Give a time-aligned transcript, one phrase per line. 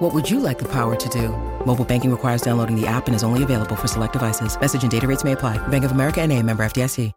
[0.00, 1.28] What would you like the power to do?
[1.66, 4.58] Mobile banking requires downloading the app and is only available for select devices.
[4.58, 5.58] Message and data rates may apply.
[5.68, 7.12] Bank of America and a member FDIC.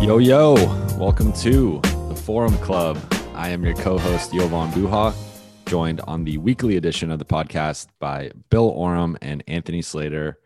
[0.00, 0.54] Yo, yo,
[0.96, 3.00] welcome to the Forum Club.
[3.34, 5.12] I am your co host, Jovan Buha,
[5.66, 10.38] joined on the weekly edition of the podcast by Bill Oram and Anthony Slater.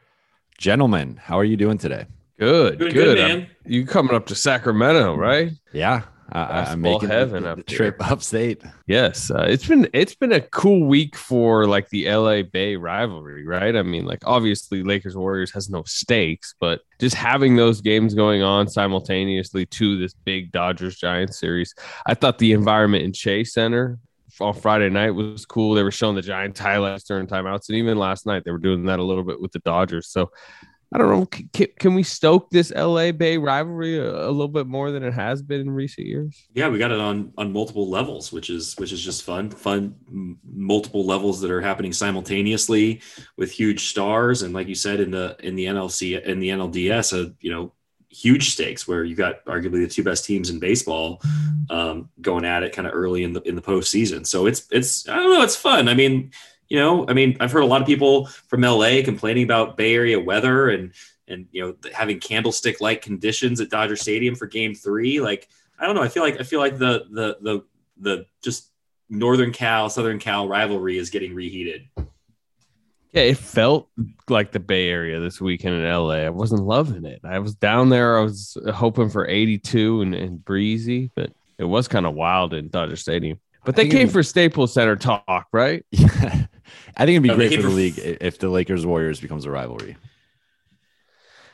[0.57, 2.07] Gentlemen, how are you doing today?
[2.39, 3.17] Good, Doing good.
[3.17, 3.47] good, man.
[3.65, 5.53] You coming up to Sacramento, right?
[5.73, 7.77] Yeah, I, I, I'm making heaven the, up the here.
[7.77, 8.63] trip upstate.
[8.87, 13.47] Yes, uh, it's been it's been a cool week for like the LA Bay rivalry,
[13.47, 13.75] right?
[13.75, 18.43] I mean, like obviously Lakers Warriors has no stakes, but just having those games going
[18.43, 21.75] on simultaneously to this big Dodgers Giants series,
[22.07, 23.99] I thought the environment in Chase Center
[24.41, 25.73] on Friday night was cool.
[25.73, 28.85] They were showing the Giants highlights during timeouts, and even last night they were doing
[28.85, 30.09] that a little bit with the Dodgers.
[30.09, 30.31] So.
[30.95, 31.27] I don't know.
[31.27, 35.13] Can, can we stoke this LA Bay rivalry a, a little bit more than it
[35.13, 36.47] has been in recent years?
[36.55, 39.51] Yeah, we got it on on multiple levels, which is which is just fun.
[39.51, 39.97] Fun,
[40.45, 43.01] multiple levels that are happening simultaneously
[43.37, 47.13] with huge stars, and like you said in the in the NLC in the NLDS,
[47.13, 47.73] uh, you know,
[48.09, 51.21] huge stakes where you got arguably the two best teams in baseball
[51.69, 54.27] um, going at it kind of early in the in the postseason.
[54.27, 55.89] So it's it's I don't know, it's fun.
[55.89, 56.31] I mean,
[56.69, 59.95] you know, I mean, I've heard a lot of people from LA complaining about Bay
[59.95, 60.93] Area weather and
[61.29, 65.21] and you know having candlestick like conditions at Dodger Stadium for Game Three.
[65.21, 66.03] Like I don't know.
[66.03, 67.65] I feel like I feel like the the the
[67.99, 68.71] the just
[69.09, 71.89] Northern Cal Southern Cal rivalry is getting reheated.
[73.13, 73.89] Yeah, it felt
[74.29, 76.17] like the Bay Area this weekend in LA.
[76.17, 77.21] I wasn't loving it.
[77.25, 78.19] I was down there.
[78.19, 82.69] I was hoping for 82 and, and breezy, but it was kind of wild in
[82.69, 83.41] Dodger Stadium.
[83.65, 85.85] But they came for Staples Center talk, right?
[85.93, 86.47] Yeah.
[86.97, 89.51] I think it'd be No, great for the league if the Lakers Warriors becomes a
[89.51, 89.97] rivalry.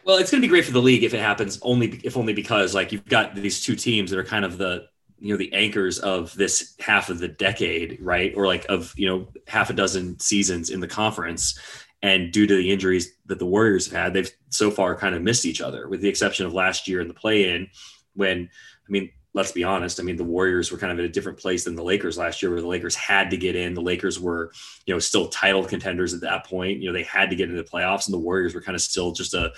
[0.04, 2.32] Well, it's going to be great for the league if it happens only if only
[2.32, 4.86] because like you've got these two teams that are kind of the
[5.20, 8.32] you know the anchors of this half of the decade, right?
[8.36, 11.58] Or like of you know half a dozen seasons in the conference.
[12.04, 15.22] And due to the injuries that the Warriors have had, they've so far kind of
[15.22, 17.68] missed each other, with the exception of last year in the play-in,
[18.14, 21.08] when I mean, let's be honest, I mean the Warriors were kind of in a
[21.08, 23.74] different place than the Lakers last year, where the Lakers had to get in.
[23.74, 24.52] The Lakers were,
[24.86, 26.80] you know, still title contenders at that point.
[26.80, 28.82] You know, they had to get into the playoffs, and the Warriors were kind of
[28.82, 29.52] still just a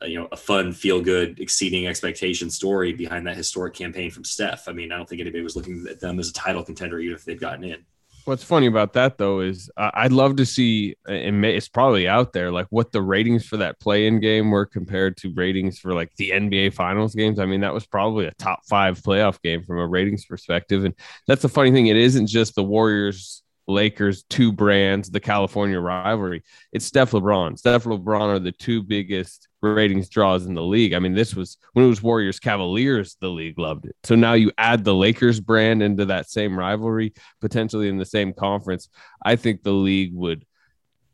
[0.00, 4.24] a, you know a fun feel good exceeding expectation story behind that historic campaign from
[4.24, 6.98] steph i mean i don't think anybody was looking at them as a title contender
[6.98, 7.84] even if they'd gotten in
[8.24, 12.32] What's funny about that though is uh, I'd love to see, and it's probably out
[12.32, 16.14] there, like what the ratings for that play-in game were compared to ratings for like
[16.16, 17.38] the NBA Finals games.
[17.38, 20.94] I mean, that was probably a top five playoff game from a ratings perspective, and
[21.26, 21.88] that's the funny thing.
[21.88, 26.42] It isn't just the Warriors, Lakers, two brands, the California rivalry.
[26.72, 27.58] It's Steph LeBron.
[27.58, 30.92] Steph LeBron are the two biggest ratings draws in the league.
[30.92, 33.96] I mean, this was when it was Warriors Cavaliers, the league loved it.
[34.04, 38.32] So now you add the Lakers brand into that same rivalry potentially in the same
[38.32, 38.88] conference,
[39.24, 40.44] I think the league would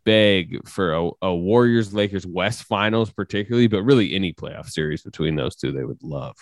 [0.04, 5.36] beg for a, a Warriors Lakers West Finals, particularly, but really any playoff series between
[5.36, 6.36] those two, they would love.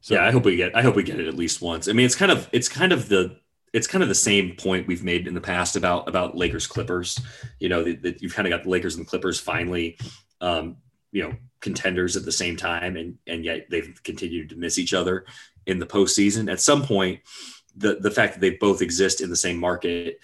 [0.00, 1.92] So- yeah i hope we get i hope we get it at least once i
[1.92, 3.38] mean it's kind of it's kind of the
[3.74, 7.20] it's kind of the same point we've made in the past about about lakers clippers
[7.58, 9.98] you know that you've kind of got the lakers and the clippers finally
[10.40, 10.76] um
[11.12, 14.92] you know contenders at the same time and and yet they've continued to miss each
[14.92, 15.24] other
[15.66, 16.52] in the postseason.
[16.52, 17.20] At some point
[17.76, 20.20] the the fact that they both exist in the same market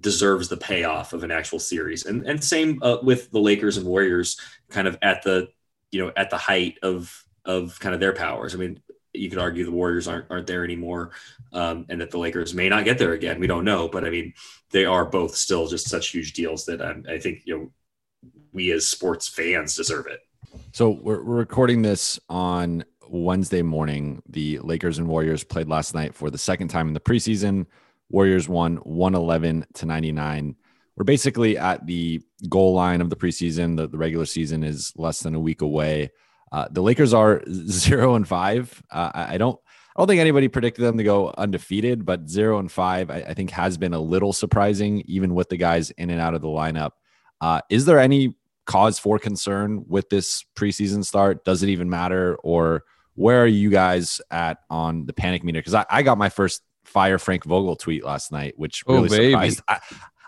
[0.00, 2.06] deserves the payoff of an actual series.
[2.06, 4.38] And and same uh, with the lakers and warriors
[4.70, 5.48] kind of at the
[5.90, 8.54] you know at the height of of kind of their powers.
[8.54, 8.80] I mean
[9.14, 11.10] you could argue the warriors aren't aren't there anymore
[11.52, 14.10] um, and that the lakers may not get there again we don't know but i
[14.10, 14.32] mean
[14.70, 17.70] they are both still just such huge deals that i think you know
[18.52, 20.20] we as sports fans deserve it
[20.72, 24.22] So we're, we're recording this on Wednesday morning.
[24.28, 27.66] The Lakers and Warriors played last night for the second time in the preseason.
[28.10, 30.56] Warriors won 111 to 99.
[30.96, 33.76] We're basically at the goal line of the preseason.
[33.76, 36.10] The, the regular season is less than a week away.
[36.54, 38.80] Uh, the Lakers are zero and five.
[38.88, 39.58] Uh, I, don't.
[39.96, 43.34] I don't think anybody predicted them to go undefeated, but zero and five, I, I
[43.34, 46.48] think, has been a little surprising, even with the guys in and out of the
[46.48, 46.92] lineup.
[47.40, 48.36] Uh, is there any
[48.66, 51.44] cause for concern with this preseason start?
[51.44, 52.36] Does it even matter?
[52.44, 52.84] Or
[53.14, 55.58] where are you guys at on the panic meter?
[55.58, 59.08] Because I, I got my first fire Frank Vogel tweet last night, which Oh, really
[59.08, 59.30] baby.
[59.30, 59.62] surprised.
[59.66, 59.80] I,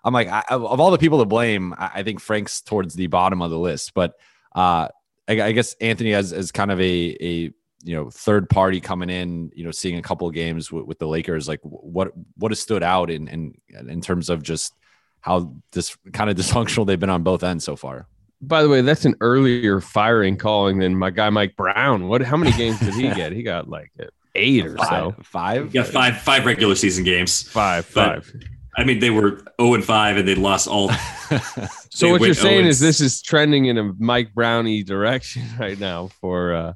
[0.02, 3.06] I'm like, I, of all the people to blame, I, I, think Frank's towards the
[3.06, 3.92] bottom of the list.
[3.94, 4.14] But
[4.54, 4.88] uh,
[5.28, 7.52] I, I, guess Anthony as as kind of a a
[7.84, 10.98] you know third party coming in, you know, seeing a couple of games with, with
[10.98, 11.48] the Lakers.
[11.48, 13.54] Like, what what has stood out in in
[13.88, 14.74] in terms of just
[15.20, 18.06] how this kind of dysfunctional they've been on both ends so far.
[18.40, 22.08] By the way, that's an earlier firing calling than my guy Mike Brown.
[22.08, 22.22] What?
[22.22, 23.32] How many games did he get?
[23.32, 25.16] He got like uh, eight or five, so.
[25.22, 25.74] Five.
[25.74, 26.20] Yeah, five.
[26.20, 27.42] Five regular season games.
[27.42, 27.86] Five.
[27.86, 28.30] Five.
[28.76, 30.90] I mean, they were zero oh and five, and they lost all.
[31.96, 36.08] so what you're saying is this is trending in a Mike Brownie direction right now
[36.20, 36.72] for uh,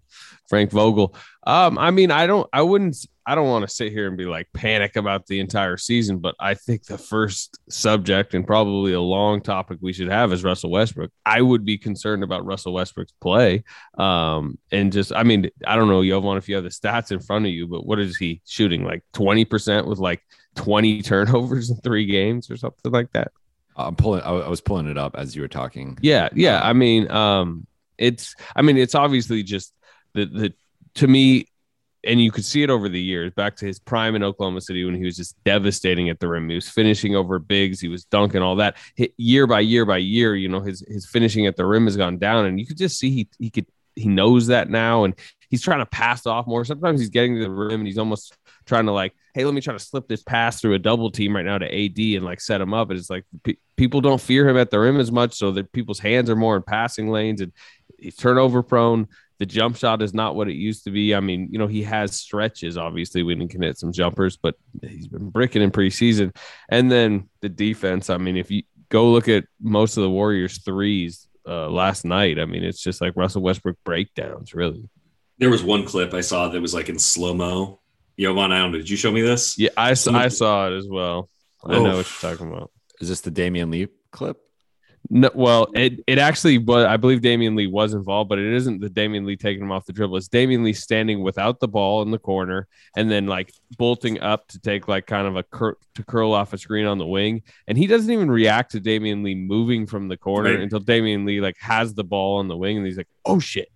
[0.48, 1.14] Frank Vogel.
[1.46, 2.96] Um, I mean, I don't, I wouldn't,
[3.26, 6.34] I don't want to sit here and be like panic about the entire season, but
[6.40, 10.70] I think the first subject and probably a long topic we should have is Russell
[10.70, 11.12] Westbrook.
[11.24, 13.62] I would be concerned about Russell Westbrook's play.
[13.98, 17.20] Um, and just, I mean, I don't know, Jovan, if you have the stats in
[17.20, 20.22] front of you, but what is he shooting like 20% with like
[20.56, 23.32] 20 turnovers in three games or something like that?
[23.86, 25.98] I'm pulling, I was pulling it up as you were talking.
[26.00, 26.28] Yeah.
[26.34, 26.60] Yeah.
[26.62, 27.66] I mean, um,
[27.98, 29.74] it's, I mean, it's obviously just
[30.14, 30.54] the, the,
[30.94, 31.46] to me,
[32.02, 34.84] and you could see it over the years back to his prime in Oklahoma City
[34.84, 36.48] when he was just devastating at the rim.
[36.48, 38.76] He was finishing over bigs, he was dunking all that.
[39.18, 42.16] year by year by year, you know, his his finishing at the rim has gone
[42.16, 43.66] down, and you could just see he he could
[43.96, 45.14] he knows that now, and
[45.50, 46.64] he's trying to pass off more.
[46.64, 48.34] Sometimes he's getting to the rim and he's almost
[48.70, 51.36] trying to like, hey, let me try to slip this pass through a double team
[51.36, 52.88] right now to AD and like set him up.
[52.88, 55.72] And it's like pe- people don't fear him at the rim as much, so that
[55.72, 57.52] people's hands are more in passing lanes, and
[57.98, 59.08] he's turnover prone
[59.40, 61.14] the jump shot is not what it used to be.
[61.14, 64.54] I mean, you know, he has stretches, obviously, when he can hit some jumpers, but
[64.82, 66.36] he's been bricking in preseason.
[66.68, 70.58] And then the defense, I mean, if you go look at most of the Warriors'
[70.58, 74.86] threes uh, last night, I mean, it's just like Russell Westbrook breakdowns, really.
[75.38, 77.79] There was one clip I saw that was like in slow mo.
[78.20, 78.72] Jovan, I don't.
[78.72, 79.58] Did you show me this?
[79.58, 81.30] Yeah, I, saw, I saw it as well.
[81.64, 82.70] I know what you're talking about.
[83.00, 84.38] Is this the Damion Lee clip?
[85.08, 86.84] No, well, it, it actually was.
[86.84, 89.86] I believe Damion Lee was involved, but it isn't the Damion Lee taking him off
[89.86, 90.18] the dribble.
[90.18, 94.46] It's Damion Lee standing without the ball in the corner and then like bolting up
[94.48, 97.42] to take like kind of a cur- to curl off a screen on the wing,
[97.66, 100.60] and he doesn't even react to Damion Lee moving from the corner right.
[100.60, 103.70] until Damion Lee like has the ball on the wing, and he's like, "Oh shit."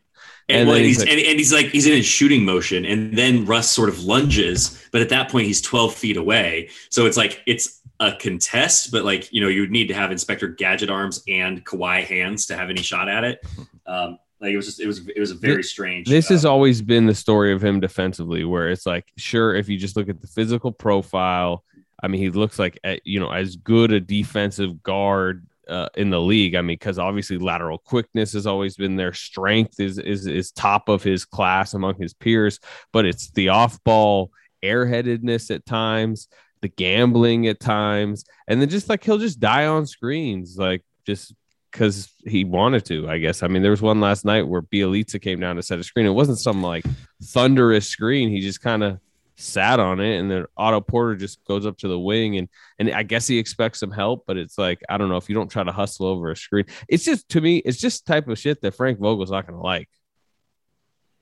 [0.49, 2.85] And, and, well, and he's, like, and, and, he's like he's in a shooting motion,
[2.85, 6.69] and then Russ sort of lunges, but at that point he's twelve feet away.
[6.91, 10.13] So it's like it's a contest, but like you know, you would need to have
[10.13, 13.45] Inspector Gadget arms and Kawhi hands to have any shot at it.
[13.87, 16.09] Um, like it was just it was it was a very strange.
[16.09, 19.69] This uh, has always been the story of him defensively, where it's like sure if
[19.69, 21.65] you just look at the physical profile,
[22.03, 26.11] I mean he looks like eh, you know as good a defensive guard uh, in
[26.11, 26.55] the league.
[26.55, 30.89] I mean, because obviously lateral quickness has always been their strength is is is top
[30.89, 32.61] of his class among his peers,
[32.93, 34.31] but it's the off ball
[34.63, 36.29] airheadedness at times
[36.65, 41.35] the gambling at times, and then just like he'll just die on screens, like just
[41.71, 43.43] because he wanted to, I guess.
[43.43, 46.07] I mean, there was one last night where Bjelica came down to set a screen.
[46.07, 46.87] It wasn't some like
[47.23, 48.31] thunderous screen.
[48.31, 48.99] He just kind of
[49.37, 52.49] sat on it, and then Otto Porter just goes up to the wing, and
[52.79, 55.35] and I guess he expects some help, but it's like I don't know if you
[55.35, 56.67] don't try to hustle over a screen.
[56.89, 59.65] It's just to me, it's just type of shit that Frank Vogel's not going to
[59.65, 59.89] like.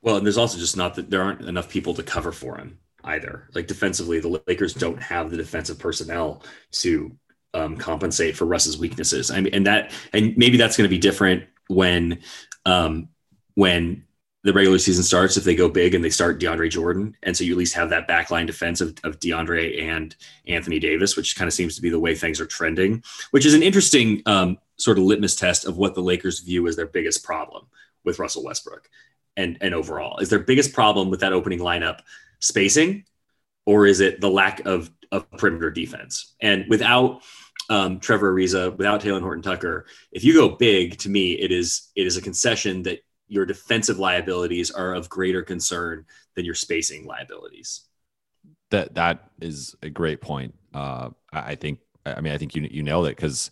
[0.03, 2.79] Well, and there's also just not that there aren't enough people to cover for him
[3.05, 3.49] either.
[3.55, 6.43] Like defensively, the Lakers don't have the defensive personnel
[6.73, 7.17] to
[7.55, 9.31] um, compensate for Russ's weaknesses.
[9.31, 12.21] I mean, and that, and maybe that's going to be different when,
[12.67, 13.09] um,
[13.55, 14.05] when
[14.45, 15.37] the regular season starts.
[15.37, 17.91] If they go big and they start DeAndre Jordan, and so you at least have
[17.91, 20.15] that backline defense of, of DeAndre and
[20.47, 23.03] Anthony Davis, which kind of seems to be the way things are trending.
[23.31, 26.77] Which is an interesting um, sort of litmus test of what the Lakers view as
[26.77, 27.67] their biggest problem
[28.05, 28.89] with Russell Westbrook.
[29.37, 32.01] And, and overall, is their biggest problem with that opening lineup
[32.41, 33.05] spacing
[33.65, 36.35] or is it the lack of, of perimeter defense?
[36.41, 37.23] And without
[37.71, 41.91] um, Trevor Ariza, without Talen Horton Tucker, if you go big, to me, it is
[41.95, 47.07] it is a concession that your defensive liabilities are of greater concern than your spacing
[47.07, 47.81] liabilities.
[48.71, 50.55] That that is a great point.
[50.75, 51.81] Uh, I think.
[52.05, 53.51] I mean, I think you you nailed it because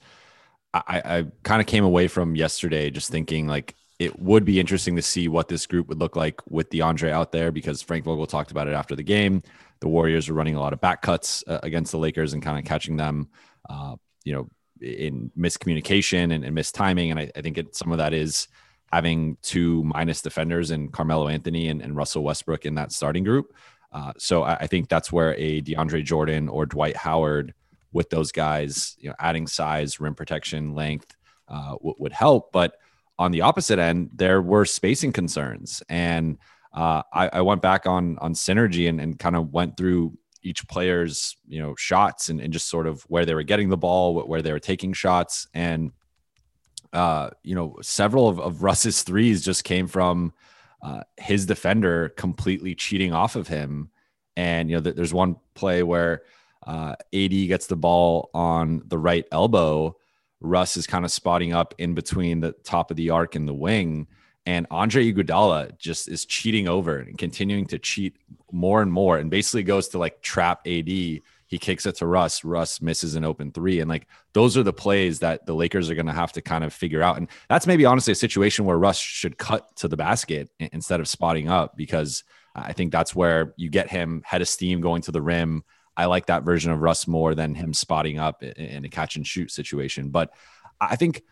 [0.74, 4.96] I, I kind of came away from yesterday just thinking like it would be interesting
[4.96, 8.26] to see what this group would look like with DeAndre out there because Frank Vogel
[8.26, 9.42] talked about it after the game.
[9.80, 12.58] The Warriors are running a lot of back cuts uh, against the Lakers and kind
[12.58, 13.28] of catching them,
[13.68, 14.48] uh, you know,
[14.80, 17.10] in miscommunication and, and mistiming.
[17.10, 18.48] And I, I think it, some of that is
[18.92, 23.54] having two minus defenders and Carmelo Anthony and, and Russell Westbrook in that starting group.
[23.92, 27.54] Uh, so I, I, think that's where a DeAndre Jordan or Dwight Howard
[27.92, 31.16] with those guys, you know, adding size, rim protection, length
[31.48, 32.52] uh, w- would help.
[32.52, 32.74] But
[33.18, 35.82] on the opposite end, there were spacing concerns.
[35.88, 36.38] And
[36.72, 40.66] uh, I, I, went back on on synergy and, and kind of went through each
[40.68, 44.14] player's you know shots and, and just sort of where they were getting the ball,
[44.26, 45.90] where they were taking shots, and
[46.92, 50.32] uh, you know several of, of Russ's threes just came from
[50.82, 53.90] uh, his defender completely cheating off of him.
[54.36, 56.22] And you know, there's one play where
[56.66, 59.96] uh, AD gets the ball on the right elbow.
[60.40, 63.54] Russ is kind of spotting up in between the top of the arc and the
[63.54, 64.06] wing
[64.46, 68.16] and Andre Iguodala just is cheating over and continuing to cheat
[68.50, 71.20] more and more, and basically goes to like trap AD.
[71.50, 72.44] He kicks it to Russ.
[72.44, 75.96] Russ misses an open three, and like those are the plays that the Lakers are
[75.96, 77.16] going to have to kind of figure out.
[77.16, 81.08] And that's maybe honestly a situation where Russ should cut to the basket instead of
[81.08, 82.22] spotting up because
[82.54, 85.64] I think that's where you get him head of steam going to the rim.
[85.96, 89.26] I like that version of Russ more than him spotting up in a catch and
[89.26, 90.10] shoot situation.
[90.10, 90.30] But
[90.80, 91.24] I think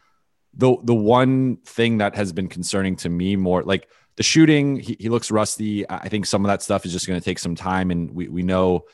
[0.53, 4.97] the the one thing that has been concerning to me more like the shooting he,
[4.99, 7.55] he looks rusty i think some of that stuff is just going to take some
[7.55, 8.85] time and we, we know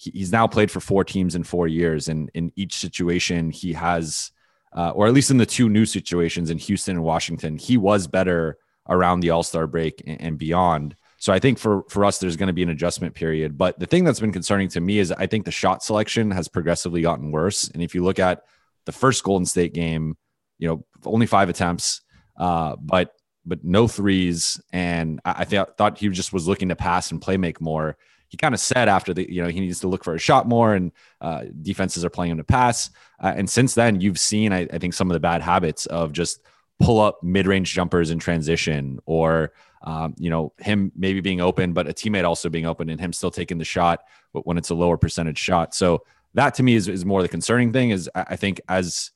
[0.00, 3.72] he, he's now played for four teams in four years and in each situation he
[3.72, 4.32] has
[4.72, 8.06] uh, or at least in the two new situations in houston and washington he was
[8.06, 8.56] better
[8.88, 12.46] around the all-star break and, and beyond so i think for for us there's going
[12.46, 15.26] to be an adjustment period but the thing that's been concerning to me is i
[15.26, 18.42] think the shot selection has progressively gotten worse and if you look at
[18.86, 20.16] the first golden state game
[20.60, 22.02] you know, only five attempts,
[22.36, 23.12] uh, but
[23.44, 24.60] but no threes.
[24.72, 27.96] And I, I th- thought he just was looking to pass and play make more.
[28.30, 30.48] He kind of said after the, you know, he needs to look for a shot
[30.48, 32.90] more, and uh, defenses are playing him to pass.
[33.20, 36.12] Uh, and since then, you've seen, I, I think, some of the bad habits of
[36.12, 36.40] just
[36.78, 41.72] pull up mid range jumpers in transition, or um, you know, him maybe being open,
[41.72, 44.70] but a teammate also being open, and him still taking the shot, but when it's
[44.70, 45.74] a lower percentage shot.
[45.74, 47.90] So that to me is, is more the concerning thing.
[47.90, 49.10] Is I think as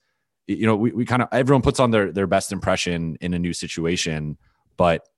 [0.46, 3.38] you know, we, we kind of everyone puts on their their best impression in a
[3.38, 4.36] new situation,
[4.76, 5.08] but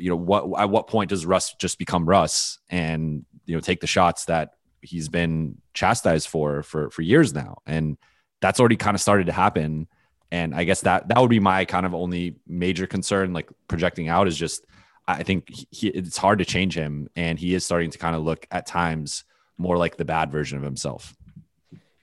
[0.00, 3.80] you know, what at what point does Russ just become Russ and you know take
[3.80, 7.96] the shots that he's been chastised for for for years now, and
[8.40, 9.86] that's already kind of started to happen.
[10.32, 14.08] And I guess that that would be my kind of only major concern, like projecting
[14.08, 14.64] out, is just
[15.06, 18.22] I think he, it's hard to change him, and he is starting to kind of
[18.22, 19.24] look at times
[19.58, 21.14] more like the bad version of himself.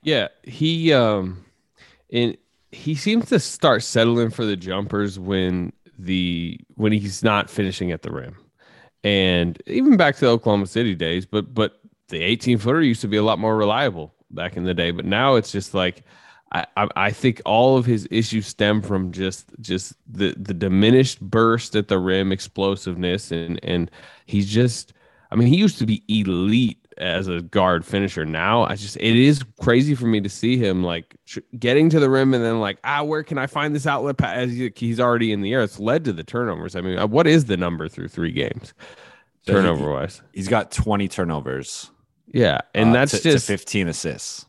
[0.02, 1.44] Yeah, he um
[2.08, 2.36] in
[2.70, 8.02] he seems to start settling for the jumpers when the when he's not finishing at
[8.02, 8.36] the rim.
[9.04, 13.08] And even back to the Oklahoma City days, but but the 18 footer used to
[13.08, 14.90] be a lot more reliable back in the day.
[14.90, 16.04] But now it's just like
[16.52, 21.76] I, I think all of his issues stem from just just the the diminished burst
[21.76, 23.90] at the rim explosiveness and and
[24.24, 24.94] he's just
[25.30, 28.24] I mean he used to be elite as a guard finisher.
[28.24, 32.00] Now I just it is crazy for me to see him like tr- getting to
[32.00, 35.32] the rim and then like ah where can I find this outlet as he's already
[35.32, 35.62] in the air.
[35.62, 36.76] It's led to the turnovers.
[36.76, 38.74] I mean, uh, what is the number through three games
[39.42, 40.22] so turnover he, wise?
[40.32, 41.90] He's got twenty turnovers.
[42.26, 44.46] Yeah, and uh, that's to, just to fifteen assists.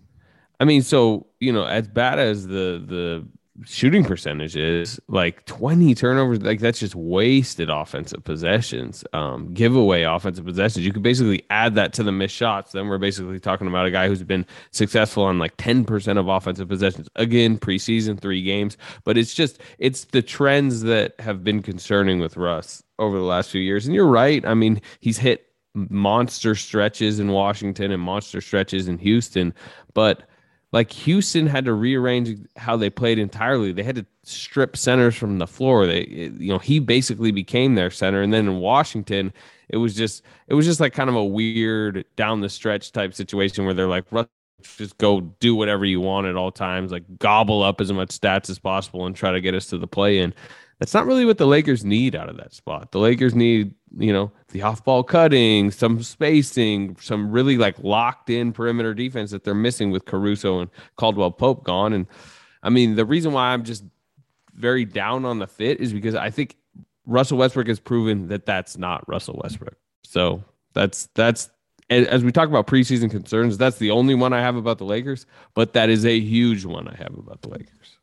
[0.60, 3.28] I mean, so you know, as bad as the the
[3.66, 9.04] shooting percentage is like 20 turnovers like that's just wasted offensive possessions.
[9.14, 10.86] Um giveaway offensive possessions.
[10.86, 12.72] You could basically add that to the missed shots.
[12.72, 16.68] Then we're basically talking about a guy who's been successful on like 10% of offensive
[16.68, 17.10] possessions.
[17.16, 18.78] Again preseason three games.
[19.04, 23.50] But it's just it's the trends that have been concerning with russ over the last
[23.52, 23.86] few years.
[23.86, 24.46] And you're right.
[24.46, 29.54] I mean he's hit monster stretches in washington and monster stretches in houston.
[29.94, 30.28] But
[30.72, 33.72] like Houston had to rearrange how they played entirely.
[33.72, 35.88] They had to strip centers from the floor.
[35.88, 38.22] They, you know, he basically became their center.
[38.22, 39.34] And then in Washington,
[39.70, 43.14] it was just, it was just like kind of a weird down the stretch type
[43.16, 44.06] situation where they're like,
[44.78, 48.50] just go do whatever you want at all times, like gobble up as much stats
[48.50, 50.34] as possible and try to get us to the play in.
[50.80, 52.94] That's not really what the Lakers need out of that spot.
[52.94, 58.30] The Lakers need, you know, the off ball cutting, some spacing, some really like locked
[58.30, 61.92] in perimeter defense that they're missing with Caruso and Caldwell Pope gone.
[61.92, 62.08] And
[62.64, 63.84] I mean, the reason why I'm just
[64.54, 66.56] very down on the fit is because I think
[67.06, 69.76] Russell Westbrook has proven that that's not Russell Westbrook.
[70.04, 71.50] So that's, that's,
[71.90, 75.26] as we talk about preseason concerns, that's the only one I have about the Lakers,
[75.56, 77.98] but that is a huge one I have about the Lakers.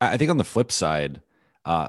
[0.00, 1.22] I think on the flip side,
[1.64, 1.88] uh,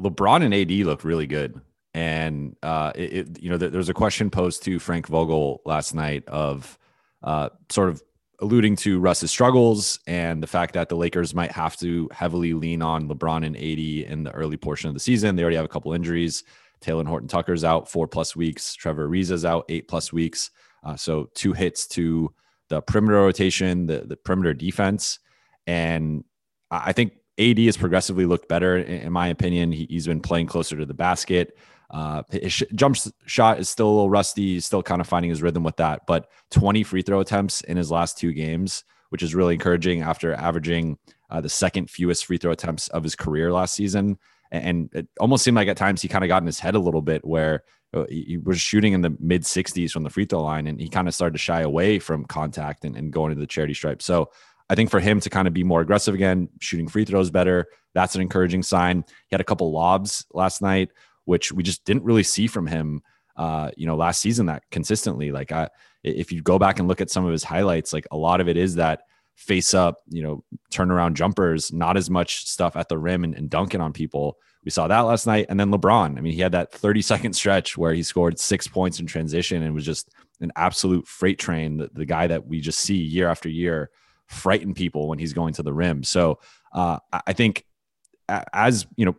[0.00, 1.60] LeBron and AD look really good.
[1.94, 5.94] And uh, it, it, you know, there was a question posed to Frank Vogel last
[5.94, 6.76] night of
[7.22, 8.02] uh, sort of
[8.40, 12.82] alluding to Russ's struggles and the fact that the Lakers might have to heavily lean
[12.82, 15.36] on LeBron and AD in the early portion of the season.
[15.36, 16.42] They already have a couple injuries.
[16.80, 18.74] Talen Horton Tucker's out four plus weeks.
[18.74, 20.50] Trevor Ariza's out eight plus weeks.
[20.82, 22.34] Uh, so two hits to
[22.68, 25.20] the perimeter rotation, the, the perimeter defense.
[25.66, 26.24] And
[26.70, 29.72] I think AD has progressively looked better, in my opinion.
[29.72, 31.56] He, has been playing closer to the basket.
[31.90, 34.54] Uh, his jump shot is still a little rusty.
[34.54, 36.06] He's still kind of finding his rhythm with that.
[36.06, 40.32] But 20 free throw attempts in his last two games, which is really encouraging after
[40.34, 40.98] averaging
[41.30, 44.18] uh, the second fewest free throw attempts of his career last season.
[44.50, 46.80] And it almost seemed like at times he kind of got in his head a
[46.80, 50.42] little bit where uh, he was shooting in the mid 60s from the free throw
[50.42, 53.40] line and he kind of started to shy away from contact and, and going to
[53.40, 54.02] the charity stripe.
[54.02, 54.30] So
[54.70, 57.66] I think for him to kind of be more aggressive again, shooting free throws better,
[57.94, 59.04] that's an encouraging sign.
[59.28, 60.90] He had a couple lobs last night,
[61.24, 63.02] which we just didn't really see from him,
[63.36, 65.30] uh, you know, last season that consistently.
[65.32, 65.68] Like, I,
[66.02, 68.48] if you go back and look at some of his highlights, like a lot of
[68.48, 69.02] it is that
[69.36, 73.50] face up, you know, turnaround jumpers, not as much stuff at the rim and, and
[73.50, 74.38] dunking on people.
[74.64, 75.46] We saw that last night.
[75.48, 78.66] And then LeBron, I mean, he had that 30 second stretch where he scored six
[78.66, 81.76] points in transition and was just an absolute freight train.
[81.76, 83.90] The, the guy that we just see year after year
[84.26, 86.02] frighten people when he's going to the rim.
[86.02, 86.38] So
[86.72, 87.64] uh, I think
[88.28, 89.16] as you know,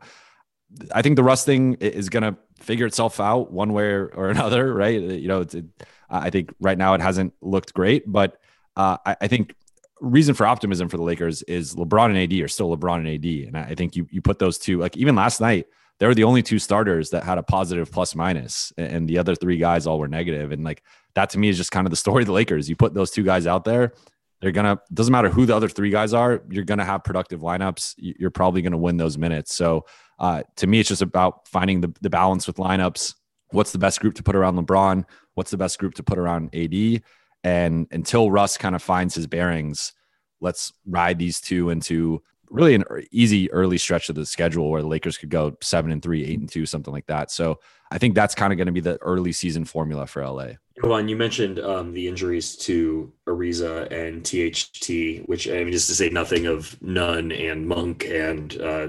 [0.94, 4.74] I think the Russ thing is going to figure itself out one way or another,
[4.74, 5.00] right?
[5.00, 5.66] You know, it,
[6.10, 8.38] I think right now it hasn't looked great, but
[8.76, 9.56] uh, I, I, think
[10.02, 13.48] reason for optimism for the Lakers is LeBron and AD are still LeBron and AD,
[13.48, 15.68] and I think you you put those two like even last night
[16.00, 19.34] they were the only two starters that had a positive plus minus, and the other
[19.34, 20.84] three guys all were negative, and like
[21.16, 22.70] that to me is just kind of the story of the Lakers.
[22.70, 23.94] You put those two guys out there,
[24.42, 27.96] they're gonna doesn't matter who the other three guys are, you're gonna have productive lineups.
[27.98, 29.56] You're probably gonna win those minutes.
[29.56, 29.86] So
[30.20, 33.16] uh, to me, it's just about finding the, the balance with lineups.
[33.52, 35.06] What's the best group to put around LeBron?
[35.34, 37.02] What's the best group to put around AD?
[37.44, 39.94] And until Russ kind of finds his bearings,
[40.42, 44.88] let's ride these two into really an easy early stretch of the schedule where the
[44.88, 47.32] Lakers could go seven and three, eight and two, something like that.
[47.32, 47.60] So
[47.92, 50.54] I think that's kind of going to be the early season formula for LA.
[50.82, 55.96] Jovan, you mentioned um, the injuries to Ariza and THT, which I mean, just to
[55.96, 58.88] say nothing of Nunn and Monk and uh,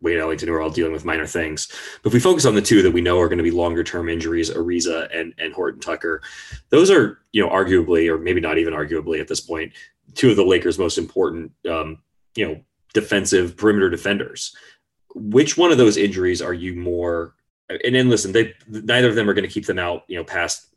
[0.00, 1.68] Wayne Ellington, who are all dealing with minor things.
[2.02, 3.84] But if we focus on the two that we know are going to be longer
[3.84, 6.22] term injuries, Ariza and, and Horton Tucker,
[6.70, 9.72] those are, you know, arguably, or maybe not even arguably at this point,
[10.14, 11.98] two of the Lakers' most important, um,
[12.34, 12.60] you know,
[12.94, 14.56] defensive perimeter defenders.
[15.14, 17.34] Which one of those injuries are you more?
[17.68, 20.24] And then listen, they neither of them are going to keep them out, you know,
[20.24, 20.68] past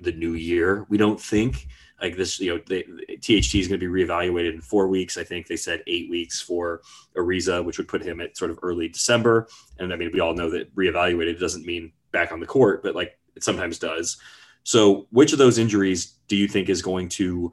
[0.00, 0.86] the new year.
[0.88, 1.68] We don't think
[2.00, 2.82] like this, you know, the,
[3.18, 5.18] THT is going to be reevaluated in four weeks.
[5.18, 6.80] I think they said eight weeks for
[7.16, 9.48] Ariza, which would put him at sort of early December.
[9.78, 12.94] And I mean, we all know that reevaluated doesn't mean back on the court, but
[12.94, 14.18] like it sometimes does.
[14.62, 17.52] So, which of those injuries do you think is going to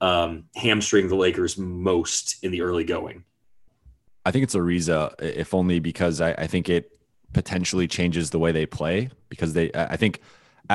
[0.00, 3.24] um, hamstring the Lakers most in the early going?
[4.26, 6.98] I think it's Ariza, if only because I, I think it
[7.32, 9.10] potentially changes the way they play.
[9.28, 10.20] Because they, I think,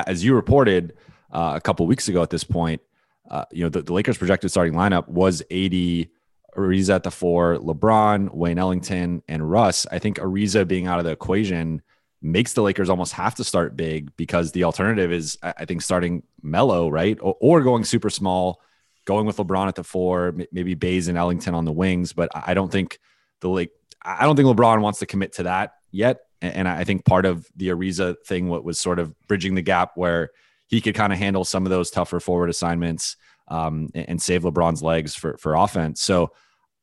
[0.08, 0.94] as you reported
[1.32, 2.82] uh, a couple weeks ago at this point,
[3.30, 6.08] uh, you know, the, the, Lakers' projected starting lineup was AD,
[6.56, 9.88] Ariza at the four, LeBron, Wayne Ellington, and Russ.
[9.92, 11.82] I think Ariza being out of the equation
[12.22, 16.24] makes the Lakers almost have to start big because the alternative is, I think, starting
[16.42, 17.18] Melo, right?
[17.22, 18.62] Or, or going super small,
[19.06, 22.14] going with LeBron at the four, maybe Baze and Ellington on the wings.
[22.14, 23.00] But I don't think
[23.42, 26.20] the Lake, I don't think LeBron wants to commit to that yet.
[26.54, 29.92] And I think part of the Ariza thing what was sort of bridging the gap
[29.96, 30.30] where
[30.68, 34.82] he could kind of handle some of those tougher forward assignments um, and save LeBron's
[34.82, 36.02] legs for for offense.
[36.02, 36.32] So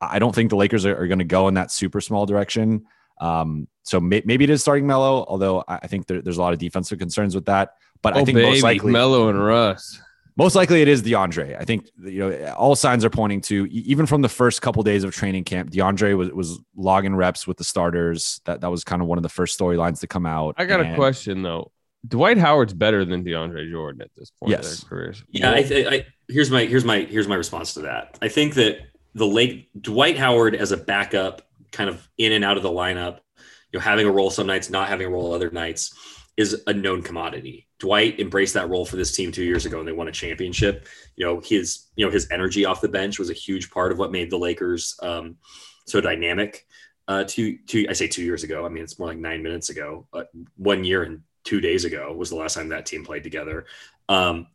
[0.01, 2.85] I don't think the Lakers are, are going to go in that super small direction.
[3.21, 6.53] Um, so may, maybe it is starting Melo, although I think there, there's a lot
[6.53, 7.75] of defensive concerns with that.
[8.03, 10.01] But oh, I think baby, most likely Melo and Russ.
[10.37, 11.61] Most likely it is DeAndre.
[11.61, 15.05] I think you know all signs are pointing to even from the first couple days
[15.05, 18.41] of training camp, DeAndre was was logging reps with the starters.
[18.47, 20.55] That that was kind of one of the first storylines to come out.
[20.59, 21.71] I got and, a question though.
[22.07, 24.65] Dwight Howard's better than DeAndre Jordan at this point yes.
[24.65, 25.25] in their careers.
[25.29, 28.19] Yeah, I, I, here's my here's my here's my response to that.
[28.21, 28.81] I think that
[29.15, 33.21] the late Dwight Howard as a backup, kind of in and out of the lineup,
[33.71, 35.95] you know, having a role some nights, not having a role other nights,
[36.37, 37.69] is a known commodity.
[37.83, 40.87] Dwight embraced that role for this team two years ago, and they won a championship.
[41.17, 43.99] You know, his you know his energy off the bench was a huge part of
[43.99, 45.37] what made the Lakers um,
[45.85, 46.65] so dynamic.
[47.09, 48.65] Uh, two, two, I say two years ago.
[48.65, 50.07] I mean, it's more like nine minutes ago.
[50.13, 50.23] Uh,
[50.57, 53.67] one year and two days ago was the last time that team played together.
[54.09, 54.47] Um,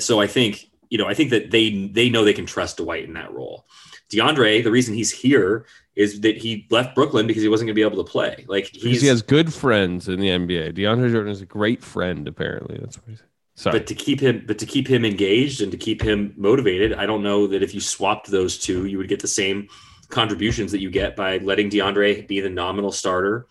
[0.00, 3.04] so I think you know I think that they they know they can trust Dwight
[3.04, 3.66] in that role.
[4.10, 7.78] DeAndre, the reason he's here is that he left Brooklyn because he wasn't going to
[7.78, 8.44] be able to play.
[8.48, 10.72] Like he has good friends in the NBA.
[10.76, 12.26] DeAndre Jordan is a great friend.
[12.26, 13.22] Apparently, that's what he's.
[13.56, 13.78] Sorry.
[13.78, 17.06] But to keep him, but to keep him engaged and to keep him motivated, I
[17.06, 19.68] don't know that if you swapped those two, you would get the same
[20.08, 23.46] contributions that you get by letting DeAndre be the nominal starter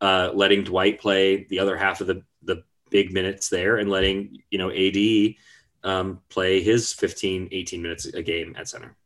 [0.00, 4.38] uh, letting Dwight play the other half of the the big minutes there and letting
[4.50, 5.34] you know AD
[5.84, 8.96] um, play his 15 18 minutes a game at center.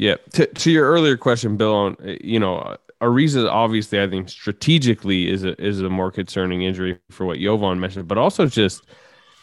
[0.00, 0.16] Yeah.
[0.32, 5.30] To, to your earlier question, Bill, on eh, you know, Ariza obviously I think strategically
[5.30, 8.86] is a is a more concerning injury for what Jovan mentioned, but also just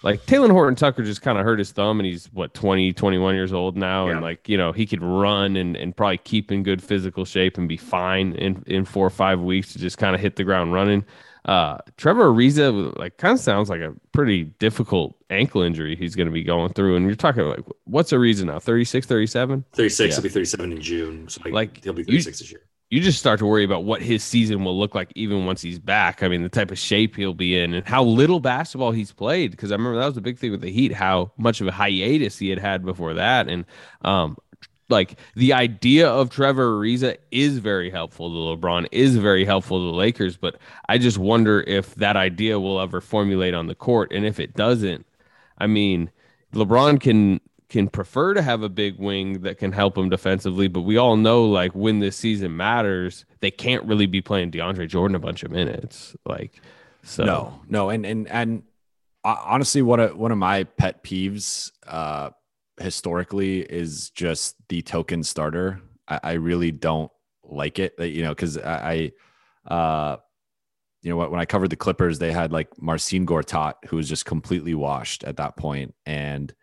[0.01, 3.35] like Talen Horton Tucker just kind of hurt his thumb and he's what 20, 21
[3.35, 4.07] years old now.
[4.07, 4.13] Yeah.
[4.13, 7.57] And like, you know, he could run and, and probably keep in good physical shape
[7.57, 10.43] and be fine in, in four or five weeks to just kind of hit the
[10.43, 11.05] ground running.
[11.45, 16.27] Uh, Trevor Ariza like kind of sounds like a pretty difficult ankle injury he's going
[16.27, 16.95] to be going through.
[16.95, 18.59] And you're talking like, what's Ariza now?
[18.59, 19.65] 36, 37?
[19.73, 20.09] 36.
[20.09, 20.15] Yeah.
[20.15, 21.29] He'll be 37 in June.
[21.29, 23.83] So like, like he'll be 36 you, this year you just start to worry about
[23.83, 26.23] what his season will look like even once he's back.
[26.23, 29.51] I mean, the type of shape he'll be in and how little basketball he's played.
[29.51, 31.71] Because I remember that was a big thing with the Heat, how much of a
[31.71, 33.49] hiatus he had had before that.
[33.49, 33.65] And
[34.03, 34.37] um,
[34.89, 39.91] like the idea of Trevor Ariza is very helpful to LeBron, is very helpful to
[39.91, 40.37] the Lakers.
[40.37, 44.11] But I just wonder if that idea will ever formulate on the court.
[44.11, 45.05] And if it doesn't,
[45.57, 46.11] I mean,
[46.53, 50.81] LeBron can can prefer to have a big wing that can help him defensively, but
[50.81, 55.15] we all know like when this season matters, they can't really be playing DeAndre Jordan
[55.15, 56.15] a bunch of minutes.
[56.25, 56.61] Like,
[57.03, 58.63] so no, no, and and and
[59.23, 62.29] honestly, one of one of my pet peeves uh,
[62.79, 65.81] historically is just the token starter.
[66.07, 67.11] I, I really don't
[67.43, 69.11] like it, you know, because I,
[69.67, 70.17] I uh,
[71.01, 74.25] you know, when I covered the Clippers, they had like Marcin Gortat, who was just
[74.25, 76.53] completely washed at that point, and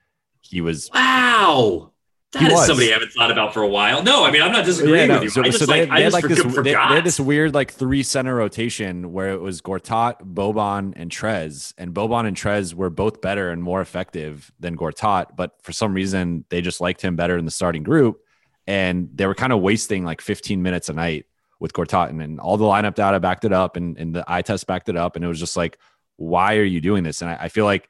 [0.40, 1.92] he was wow.
[2.34, 4.02] That is somebody I haven't thought about for a while.
[4.02, 5.14] No, I mean I'm not disagreeing yeah, no.
[5.14, 5.30] with you.
[5.30, 7.54] So, I just, so they, like, they, had like this, they, they, had this weird
[7.54, 12.74] like three center rotation where it was Gortat, Boban, and Trez, and Boban and Trez
[12.74, 17.00] were both better and more effective than Gortat, but for some reason they just liked
[17.00, 18.20] him better in the starting group,
[18.66, 21.26] and they were kind of wasting like 15 minutes a night
[21.60, 24.42] with Gortat, and, and all the lineup data backed it up, and, and the eye
[24.42, 25.78] test backed it up, and it was just like,
[26.16, 27.22] why are you doing this?
[27.22, 27.88] And I, I feel like,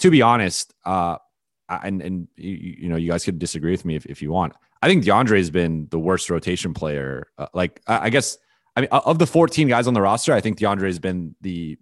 [0.00, 1.18] to be honest, uh,
[1.68, 4.54] and and you, you, know you guys could disagree with me if, if you want.
[4.82, 7.26] I think DeAndre has been the worst rotation player.
[7.38, 8.36] Uh, like I, I, guess
[8.76, 11.78] I mean of the 14 guys on the roster, I think DeAndre has been the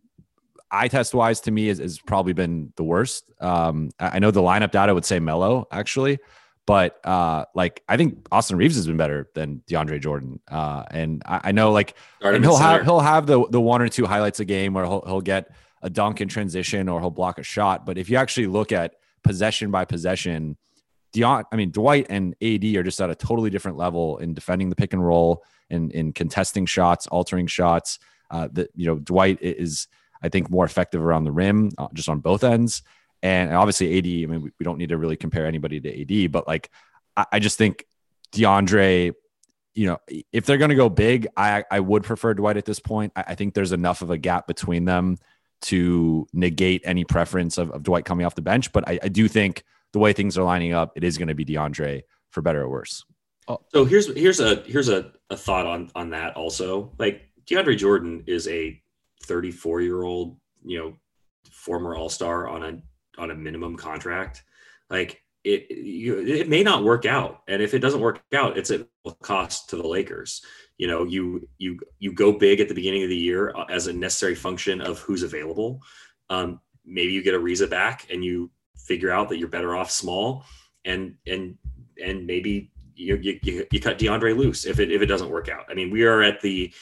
[0.71, 3.31] eye test wise to me has, probably been the worst.
[3.41, 6.19] Um, I know the lineup data would say Melo actually,
[6.67, 10.41] but uh, like I think Austin Reaves has been better than DeAndre Jordan.
[10.49, 13.89] Uh, and I, I know like and he'll have he'll have the the one or
[13.89, 15.51] two highlights a game where he'll he'll get
[15.83, 17.85] a dunk in transition or he'll block a shot.
[17.85, 20.57] But if you actually look at possession by possession.
[21.15, 24.71] Deont, I mean, Dwight and AD are just at a totally different level in defending
[24.71, 27.99] the pick and roll and in contesting shots, altering shots.
[28.31, 29.89] Uh, that you know, Dwight is,
[30.23, 32.83] I think, more effective around the rim, uh, just on both ends.
[33.23, 34.07] And obviously, AD.
[34.07, 36.71] I mean, we, we, don't need to really compare anybody to AD, but like,
[37.15, 37.87] I, I just think
[38.33, 39.13] DeAndre.
[39.75, 39.99] You know,
[40.33, 43.13] if they're going to go big, I I would prefer Dwight at this point.
[43.17, 45.19] I, I think there's enough of a gap between them
[45.63, 48.73] to negate any preference of, of Dwight coming off the bench.
[48.73, 51.35] But I, I do think the way things are lining up, it is going to
[51.35, 53.05] be DeAndre for better or worse.
[53.49, 53.59] Oh.
[53.73, 56.93] So here's here's a here's a, a thought on on that also.
[56.99, 58.81] Like DeAndre Jordan is a
[59.25, 60.97] 34 year old, you know,
[61.51, 64.45] former All Star on a on a minimum contract.
[64.91, 68.71] Like it you, it may not work out, and if it doesn't work out, it's
[68.71, 68.87] a
[69.23, 70.43] cost to the Lakers.
[70.79, 73.87] You know you you you go big at the beginning of the year uh, as
[73.87, 75.81] a necessary function of who's available.
[76.31, 79.91] Um, maybe you get a Ariza back and you figure out that you're better off
[79.91, 80.45] small
[80.85, 81.57] and and
[82.03, 85.65] and maybe you, you, you cut DeAndre loose if it if it doesn't work out.
[85.69, 86.73] I mean, we are at the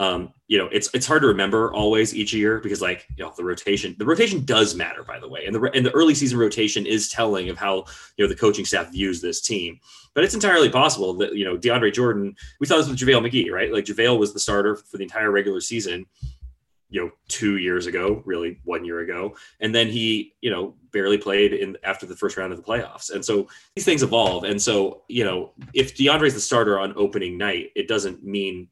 [0.00, 3.34] um, you know, it's it's hard to remember always each year because like you know
[3.36, 6.38] the rotation the rotation does matter by the way, and the and the early season
[6.38, 7.84] rotation is telling of how
[8.16, 9.78] you know the coaching staff views this team.
[10.14, 13.50] But it's entirely possible that you know DeAndre Jordan, we saw this with JaVale McGee,
[13.52, 13.70] right?
[13.70, 16.06] Like JaVale was the starter for the entire regular season,
[16.88, 21.18] you know, two years ago, really one year ago, and then he you know barely
[21.18, 24.62] played in after the first round of the playoffs, and so these things evolve, and
[24.62, 28.66] so you know if DeAndre's the starter on opening night, it doesn't mean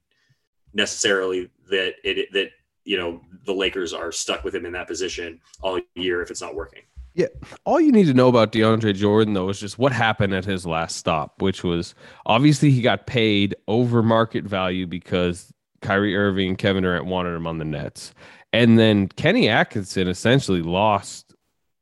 [0.79, 2.53] necessarily that it that
[2.85, 6.41] you know the Lakers are stuck with him in that position all year if it's
[6.41, 6.83] not working.
[7.15, 7.27] Yeah,
[7.65, 10.65] all you need to know about DeAndre Jordan though is just what happened at his
[10.65, 16.59] last stop, which was obviously he got paid over market value because Kyrie Irving and
[16.59, 18.15] Kevin Durant wanted him on the Nets,
[18.55, 21.35] and then Kenny Atkinson essentially lost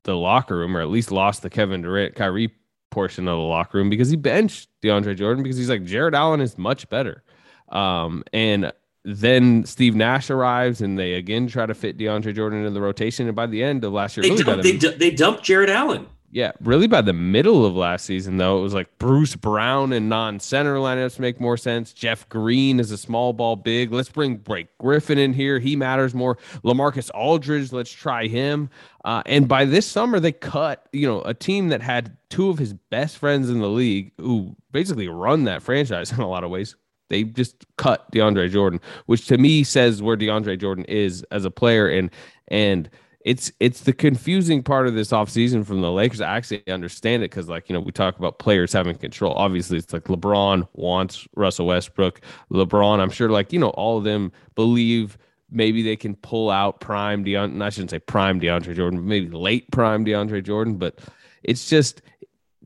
[0.04, 2.52] the locker room, or at least lost the Kevin Durant Kyrie
[2.90, 6.40] portion of the locker room because he benched DeAndre Jordan because he's like Jarrett Allen
[6.40, 7.22] is much better.
[7.68, 8.72] Um, and
[9.06, 13.28] then Steve Nash arrives and they again try to fit DeAndre Jordan in the rotation.
[13.28, 16.08] And by the end of last year, they, really dumped, they, they, dumped Jarrett Allen.
[16.32, 20.08] Yeah, really by the middle of last season, though, it was like Bruce Brown and
[20.08, 21.92] non center lineups make more sense.
[21.92, 23.92] Jeff Green is a small ball big.
[23.92, 25.60] Let's bring Blake Griffin in here.
[25.60, 26.36] He matters more.
[26.64, 28.68] Lamarcus Aldridge, let's try him.
[29.04, 32.58] Uh, and by this summer, they cut, you know, a team that had two of
[32.58, 36.50] his best friends in the league who basically run that franchise in a lot of
[36.50, 36.74] ways.
[37.08, 41.50] They just cut DeAndre Jordan, which to me says where DeAndre Jordan is as a
[41.50, 41.88] player.
[41.88, 42.10] And,
[42.48, 42.90] and,
[43.26, 46.20] it's it's the confusing part of this offseason from the Lakers.
[46.20, 49.34] I actually understand it because, like, you know, we talk about players having control.
[49.34, 52.20] Obviously, it's like LeBron wants Russell Westbrook.
[52.52, 55.18] LeBron, I'm sure, like, you know, all of them believe
[55.50, 57.60] maybe they can pull out prime DeAndre.
[57.60, 60.76] I shouldn't say prime DeAndre Jordan, maybe late prime DeAndre Jordan.
[60.76, 61.00] But
[61.42, 62.02] it's just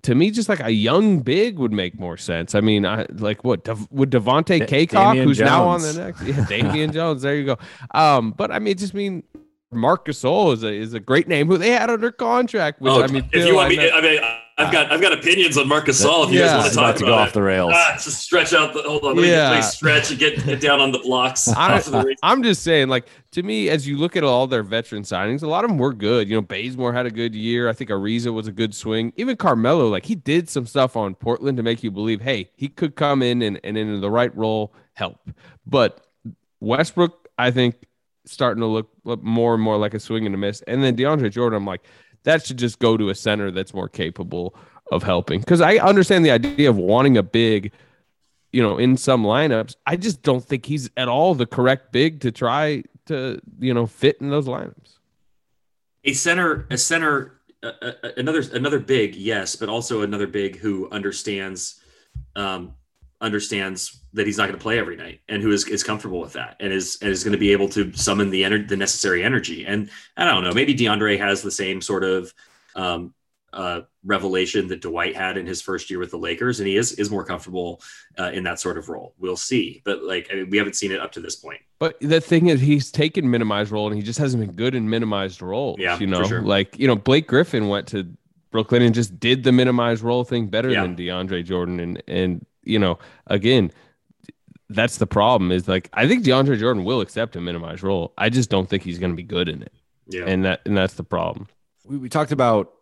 [0.02, 2.54] to me, just like a young big would make more sense.
[2.54, 5.50] I mean, I like what would Devontae Cacok, who's Jones.
[5.50, 7.22] now on the next, yeah, Damian Jones.
[7.22, 7.58] There you go.
[7.92, 9.22] Um, but I mean, just mean
[9.72, 12.80] Marc Gasol is a is a great name who they had under contract.
[12.80, 14.18] Which oh, I mean, if you want me, I mean,
[14.58, 16.26] I've got I've got opinions on Marc Gasol.
[16.26, 17.14] If you yeah, guys want to talk about, to go it.
[17.14, 19.14] off the rails, ah, just stretch out the hold on.
[19.16, 19.54] Let yeah.
[19.54, 21.46] me stretch and get, get down on the blocks.
[21.56, 21.80] I,
[22.24, 25.46] I'm just saying, like to me, as you look at all their veteran signings, a
[25.46, 26.28] lot of them were good.
[26.28, 27.68] You know, Bazemore had a good year.
[27.68, 29.12] I think Ariza was a good swing.
[29.16, 32.68] Even Carmelo, like he did some stuff on Portland to make you believe, hey, he
[32.68, 35.20] could come in and, and in the right role help.
[35.64, 36.04] But
[36.58, 37.76] Westbrook, I think
[38.24, 38.88] starting to look,
[39.22, 40.62] more and more like a swing and a miss.
[40.62, 41.82] And then DeAndre Jordan, I'm like,
[42.24, 44.54] that should just go to a center that's more capable
[44.92, 45.40] of helping.
[45.40, 47.72] Because I understand the idea of wanting a big,
[48.52, 49.76] you know, in some lineups.
[49.86, 53.86] I just don't think he's at all the correct big to try to, you know,
[53.86, 54.98] fit in those lineups.
[56.04, 61.80] A center, a center, uh, another another big, yes, but also another big who understands
[62.36, 62.74] um,
[63.20, 66.32] understands that he's not going to play every night and who is, is comfortable with
[66.32, 69.22] that and is and is going to be able to summon the ener- the necessary
[69.22, 69.66] energy.
[69.66, 72.32] And I don't know, maybe DeAndre has the same sort of
[72.74, 73.14] um,
[73.52, 76.92] uh, revelation that Dwight had in his first year with the Lakers, and he is
[76.92, 77.82] is more comfortable
[78.18, 79.14] uh, in that sort of role.
[79.18, 81.60] We'll see, but like I mean, we haven't seen it up to this point.
[81.78, 84.88] But the thing is, he's taken minimized role, and he just hasn't been good in
[84.88, 85.78] minimized roles.
[85.78, 86.42] Yeah, you know, sure.
[86.42, 88.08] like you know, Blake Griffin went to
[88.50, 90.82] Brooklyn and just did the minimized role thing better yeah.
[90.82, 93.72] than DeAndre Jordan, and and you know, again,
[94.68, 95.52] that's the problem.
[95.52, 98.12] Is like I think DeAndre Jordan will accept a minimized role.
[98.16, 99.72] I just don't think he's going to be good in it.
[100.06, 101.48] Yeah, and that and that's the problem.
[101.84, 102.72] We, we talked about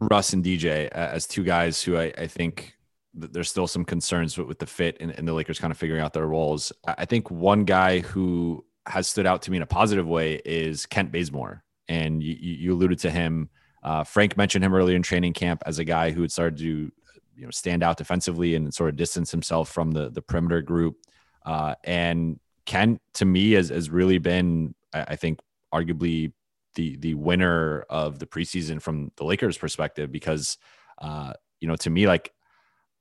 [0.00, 2.76] Russ and DJ as two guys who I, I think
[3.14, 6.02] there's still some concerns with, with the fit and, and, the Lakers kind of figuring
[6.02, 6.70] out their roles.
[6.86, 10.84] I think one guy who has stood out to me in a positive way is
[10.84, 13.48] Kent Bazemore, and you, you alluded to him.
[13.82, 16.92] Uh, Frank mentioned him earlier in training camp as a guy who had started to
[17.36, 20.96] you know stand out defensively and sort of distance himself from the the perimeter group.
[21.44, 25.38] Uh, and Kent to me has has really been, I, think,
[25.72, 26.32] arguably
[26.74, 30.58] the the winner of the preseason from the Lakers' perspective because
[31.00, 32.32] uh, you know to me like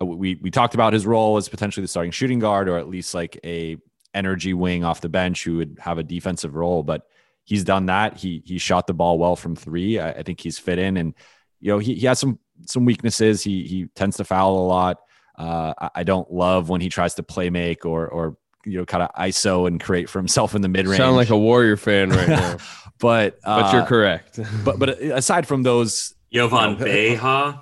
[0.01, 2.87] uh, we we talked about his role as potentially the starting shooting guard or at
[2.87, 3.77] least like a
[4.13, 7.07] energy wing off the bench who would have a defensive role, but
[7.43, 8.17] he's done that.
[8.17, 9.99] He he shot the ball well from three.
[9.99, 11.13] I, I think he's fit in and
[11.59, 13.43] you know he, he has some some weaknesses.
[13.43, 14.99] He he tends to foul a lot.
[15.37, 19.03] Uh, I don't love when he tries to play make or or you know kind
[19.03, 20.97] of ISO and create for himself in the mid range.
[20.97, 22.57] Sound like a Warrior fan right now,
[22.99, 24.39] but uh, but you're uh, correct.
[24.63, 27.61] but but aside from those, Jovan you know,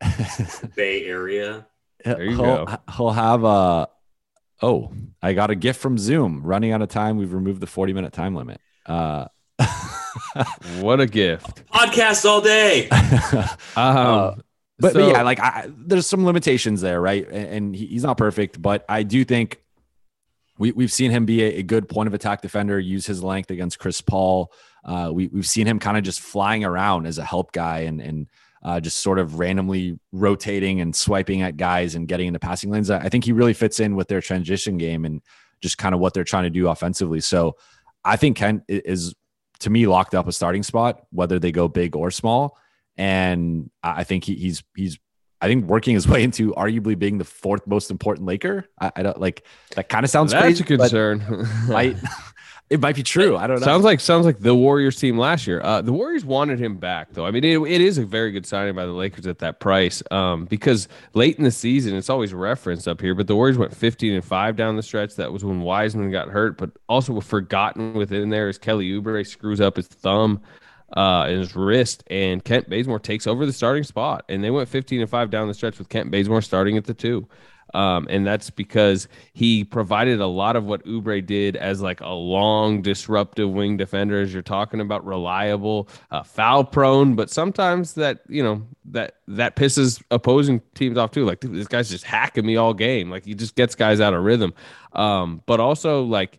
[0.76, 1.66] Bay Area.
[2.04, 2.76] There you he'll, go.
[2.96, 3.88] He'll have a.
[4.62, 6.42] Oh, I got a gift from Zoom.
[6.42, 7.16] Running out of time.
[7.16, 8.60] We've removed the 40 minute time limit.
[8.86, 9.26] Uh,
[10.80, 11.66] what a gift!
[11.66, 12.88] Podcast all day.
[12.90, 14.34] um, uh,
[14.78, 17.26] but, so, but, yeah, like I, there's some limitations there, right?
[17.26, 19.60] And, and he, he's not perfect, but I do think
[20.58, 23.50] we we've seen him be a, a, good point of attack defender, use his length
[23.50, 24.52] against Chris Paul.
[24.84, 28.00] Uh, we we've seen him kind of just flying around as a help guy and
[28.00, 28.26] and
[28.64, 32.90] uh, just sort of randomly rotating and swiping at guys and getting into passing lanes.
[32.90, 35.20] I think he really fits in with their transition game and
[35.60, 37.20] just kind of what they're trying to do offensively.
[37.20, 37.56] So
[38.04, 39.14] I think Kent is
[39.64, 42.56] to me locked up a starting spot, whether they go big or small.
[42.96, 44.98] And I think he, he's he's
[45.40, 48.66] I think working his way into arguably being the fourth most important Laker.
[48.80, 49.88] I, I don't like that.
[49.88, 50.62] Kind of sounds That's crazy.
[50.62, 51.48] a concern.
[51.68, 51.96] might
[52.70, 53.36] it might be true.
[53.36, 53.64] I don't know.
[53.64, 55.60] Sounds like sounds like the Warriors team last year.
[55.62, 57.26] Uh, the Warriors wanted him back, though.
[57.26, 60.02] I mean, it, it is a very good signing by the Lakers at that price.
[60.10, 63.76] Um, because late in the season, it's always referenced up here, but the Warriors went
[63.76, 65.16] 15 and five down the stretch.
[65.16, 69.60] That was when Wiseman got hurt, but also forgotten within there is Kelly Oubre screws
[69.60, 70.40] up his thumb
[70.94, 74.24] uh, his wrist, and Kent Bazemore takes over the starting spot.
[74.28, 76.94] And they went 15 and five down the stretch with Kent Bazemore starting at the
[76.94, 77.26] two.
[77.74, 82.08] Um, and that's because he provided a lot of what Oubre did as like a
[82.08, 88.20] long disruptive wing defender, as you're talking about, reliable, uh, foul prone, but sometimes that
[88.28, 91.24] you know that that pisses opposing teams off too.
[91.24, 93.10] Like this guy's just hacking me all game.
[93.10, 94.54] Like he just gets guys out of rhythm.
[94.92, 96.38] Um, but also like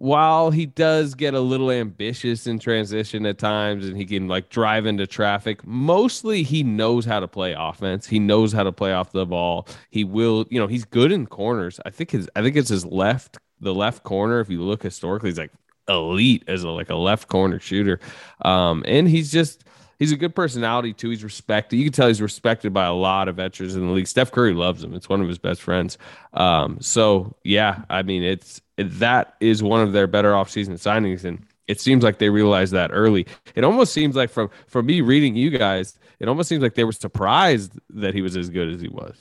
[0.00, 4.48] while he does get a little ambitious in transition at times and he can like
[4.48, 8.06] drive into traffic, mostly he knows how to play offense.
[8.06, 9.68] He knows how to play off the ball.
[9.90, 11.78] He will, you know, he's good in corners.
[11.84, 14.40] I think his I think it's his left, the left corner.
[14.40, 15.52] If you look historically, he's like
[15.86, 18.00] elite as a like a left corner shooter.
[18.40, 19.64] Um, and he's just
[20.00, 21.10] he's a good personality too.
[21.10, 21.76] He's respected.
[21.76, 24.08] You can tell he's respected by a lot of veterans in the league.
[24.08, 24.94] Steph Curry loves him.
[24.94, 25.98] It's one of his best friends.
[26.32, 31.46] Um, so yeah, I mean, it's that is one of their better offseason signings, and
[31.68, 33.26] it seems like they realized that early.
[33.54, 36.84] It almost seems like from from me reading you guys, it almost seems like they
[36.84, 39.16] were surprised that he was as good as he was.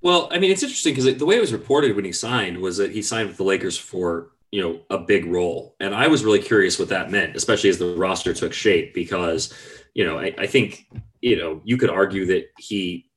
[0.00, 2.76] Well, I mean, it's interesting because the way it was reported when he signed was
[2.76, 5.76] that he signed with the Lakers for you know a big role.
[5.80, 9.52] And i was really curious what that meant especially as the roster took shape because
[9.94, 10.86] you know I, I, think
[11.20, 13.10] you know you could argue that he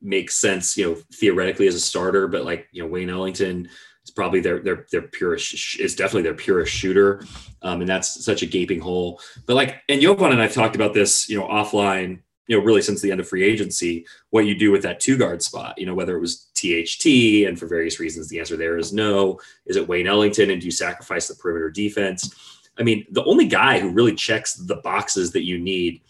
[0.00, 3.68] makes sense you know theoretically as a starter but like you know wayne ellington
[4.08, 7.22] is probably their their their purest is definitely their purest shooter.
[7.62, 9.20] Um, and that's such a gaping hole.
[9.46, 12.82] But like and jovan and i've talked about this you know offline you know, really
[12.82, 15.86] since the end of free agency, what you do with that two guard spot, you
[15.86, 19.38] know, whether it was THT and for various reasons, the answer there is no.
[19.66, 22.64] Is it Wayne Ellington and do you sacrifice the perimeter defense?
[22.78, 26.00] I mean, the only guy who really checks the boxes that you need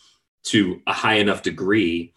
[0.44, 2.14] to a high enough degree,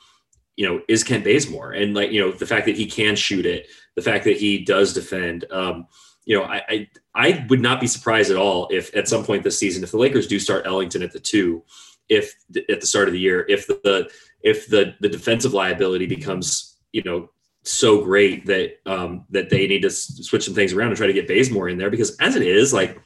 [0.56, 1.72] you know, is Kent Bazemore.
[1.72, 4.60] And like, you know, the fact that he can shoot it, the fact that he
[4.60, 5.88] does defend, um,
[6.26, 9.44] you know, I, I, I would not be surprised at all if at some point
[9.44, 11.64] this season, if the Lakers do start Ellington at the two,
[12.12, 12.36] if
[12.69, 14.12] at the start of the year if the
[14.43, 17.30] if the the defensive liability becomes you know
[17.63, 21.13] so great that um, that they need to switch some things around and try to
[21.13, 23.00] get Bazemore in there because as it is like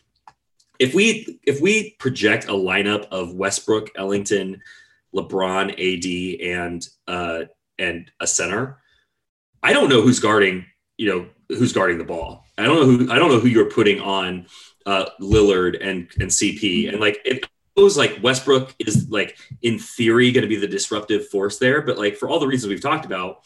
[0.80, 4.62] if we if we project a lineup of Westbrook, Ellington,
[5.14, 7.46] LeBron, AD, and uh,
[7.78, 8.80] and a center,
[9.62, 10.66] I don't know who's guarding
[10.98, 12.44] you know who's guarding the ball.
[12.58, 14.48] I don't know who I don't know who you're putting on
[14.86, 17.20] uh, Lillard and and CP and like
[17.76, 21.98] if, like Westbrook is like in theory going to be the disruptive force there, but
[21.98, 23.42] like for all the reasons we've talked about,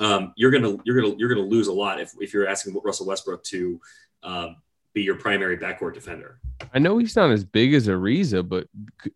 [0.00, 3.06] um, you're gonna you're gonna you're gonna lose a lot if if you're asking Russell
[3.06, 3.80] Westbrook to
[4.22, 4.56] um,
[4.94, 6.38] be your primary backcourt defender.
[6.74, 8.68] I know he's not as big as Ariza, but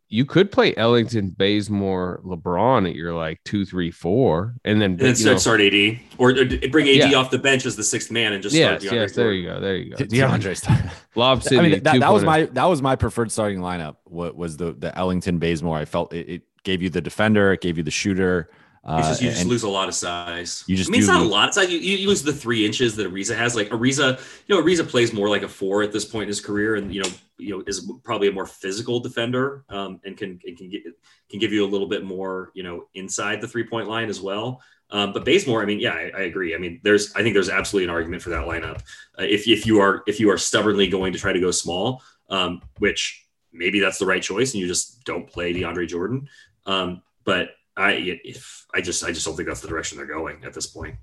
[0.08, 4.98] you could play Ellington, Bazemore, LeBron at your like two, three, four, and then, and
[4.98, 6.34] then start, start AD or,
[6.70, 7.14] bring AD yeah.
[7.14, 9.12] off the bench as the sixth man and just yes, yes.
[9.12, 9.96] There you go, there you go.
[9.96, 11.58] DeAndre Lob City.
[11.58, 13.96] I mean, that, that was my that was my preferred starting lineup.
[14.04, 15.78] What was the the Ellington, Bazemore?
[15.78, 18.50] I felt it, it gave you the defender, it gave you the shooter.
[18.87, 20.62] Uh, just, you just lose a lot of size.
[20.68, 21.29] You just I mean, it's not lose.
[21.29, 21.49] a lot.
[21.49, 21.70] of size.
[21.72, 23.57] you, you, lose the three inches that Ariza has.
[23.57, 26.40] Like Ariza, you know, Ariza plays more like a four at this point in his
[26.40, 30.38] career, and you know, you know, is probably a more physical defender, um, and can
[30.46, 30.85] and can get
[31.29, 34.20] can give you a little bit more, you know, inside the three point line as
[34.20, 34.62] well.
[34.90, 36.55] Um, but Bazemore, I mean, yeah, I, I, agree.
[36.55, 38.83] I mean, there's, I think there's absolutely an argument for that lineup.
[39.18, 42.03] Uh, if if you are if you are stubbornly going to try to go small,
[42.31, 46.29] um, which maybe that's the right choice, and you just don't play DeAndre Jordan.
[46.66, 50.44] Um, but I if I just I just don't think that's the direction they're going
[50.44, 50.96] at this point.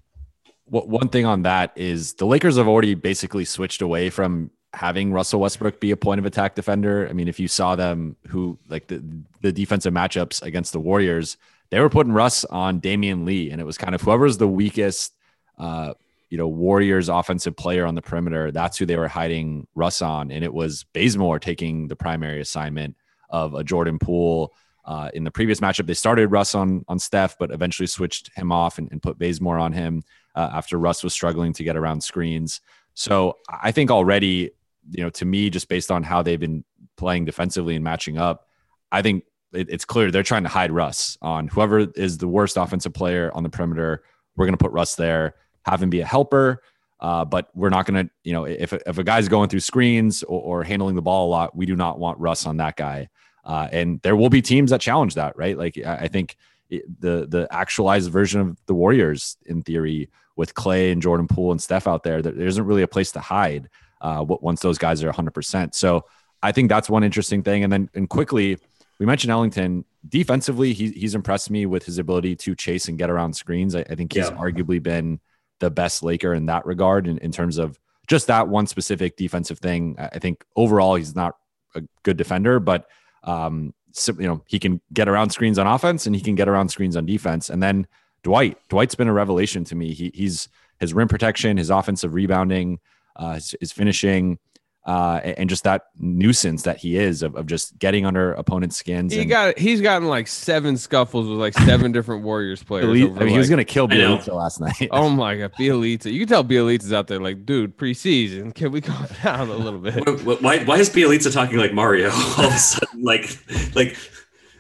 [0.65, 5.13] Well, one thing on that is the Lakers have already basically switched away from having
[5.13, 7.07] Russell Westbrook be a point of attack defender.
[7.07, 9.03] I mean, if you saw them who like the
[9.41, 11.37] the defensive matchups against the Warriors,
[11.69, 15.13] they were putting Russ on Damion Lee, and it was kind of whoever's the weakest,
[15.59, 15.93] uh,
[16.29, 18.51] you know, Warriors offensive player on the perimeter.
[18.51, 22.95] That's who they were hiding Russ on, and it was Bazemore taking the primary assignment
[23.29, 24.53] of a Jordan Poole
[24.85, 28.51] uh, in the previous matchup, they started Russ on on Steph, but eventually switched him
[28.51, 30.03] off and, and put Bazemore on him
[30.35, 32.61] uh, after Russ was struggling to get around screens.
[32.93, 34.51] So I think already,
[34.91, 36.63] you know, to me, just based on how they've been
[36.97, 38.47] playing defensively and matching up,
[38.91, 42.57] I think it, it's clear they're trying to hide Russ on whoever is the worst
[42.57, 44.03] offensive player on the perimeter.
[44.35, 46.61] We're going to put Russ there, have him be a helper.
[46.99, 50.23] Uh, but we're not going to, you know, if, if a guy's going through screens
[50.23, 53.09] or, or handling the ball a lot, we do not want Russ on that guy.
[53.43, 55.57] Uh, and there will be teams that challenge that, right?
[55.57, 56.35] Like I think
[56.69, 61.61] the the actualized version of the Warriors, in theory, with Klay and Jordan Poole and
[61.61, 63.69] Steph out there, there isn't really a place to hide
[64.01, 65.75] uh, once those guys are 100%.
[65.75, 66.05] So
[66.41, 67.63] I think that's one interesting thing.
[67.63, 68.57] And then and quickly,
[68.99, 70.73] we mentioned Ellington defensively.
[70.73, 73.75] He, he's impressed me with his ability to chase and get around screens.
[73.75, 74.35] I, I think he's yeah.
[74.35, 75.19] arguably been
[75.59, 79.59] the best Laker in that regard in, in terms of just that one specific defensive
[79.59, 79.95] thing.
[79.97, 81.37] I think overall he's not
[81.75, 82.89] a good defender, but
[83.23, 86.49] um, so, you know, he can get around screens on offense and he can get
[86.49, 87.49] around screens on defense.
[87.49, 87.87] And then
[88.23, 89.93] Dwight, Dwight's been a revelation to me.
[89.93, 90.49] He, he's
[90.79, 92.79] his rim protection, his offensive rebounding,
[93.15, 94.39] uh, his, his finishing
[94.85, 99.13] uh, and just that nuisance that he is of, of just getting under opponents' skins.
[99.13, 102.85] He and got he's gotten like seven scuffles with like seven different Warriors players.
[102.85, 103.95] Bjelica- over, I mean, he was going to kill I.
[103.95, 104.89] Bjelica last night.
[104.91, 106.11] Oh my god, Bjelica!
[106.11, 108.53] You can tell Bjelica's out there like, dude, preseason.
[108.53, 110.05] Can we calm down a little bit?
[110.25, 113.01] Why, why, why is Bjelica talking like Mario all of a sudden?
[113.03, 113.37] Like,
[113.75, 113.95] like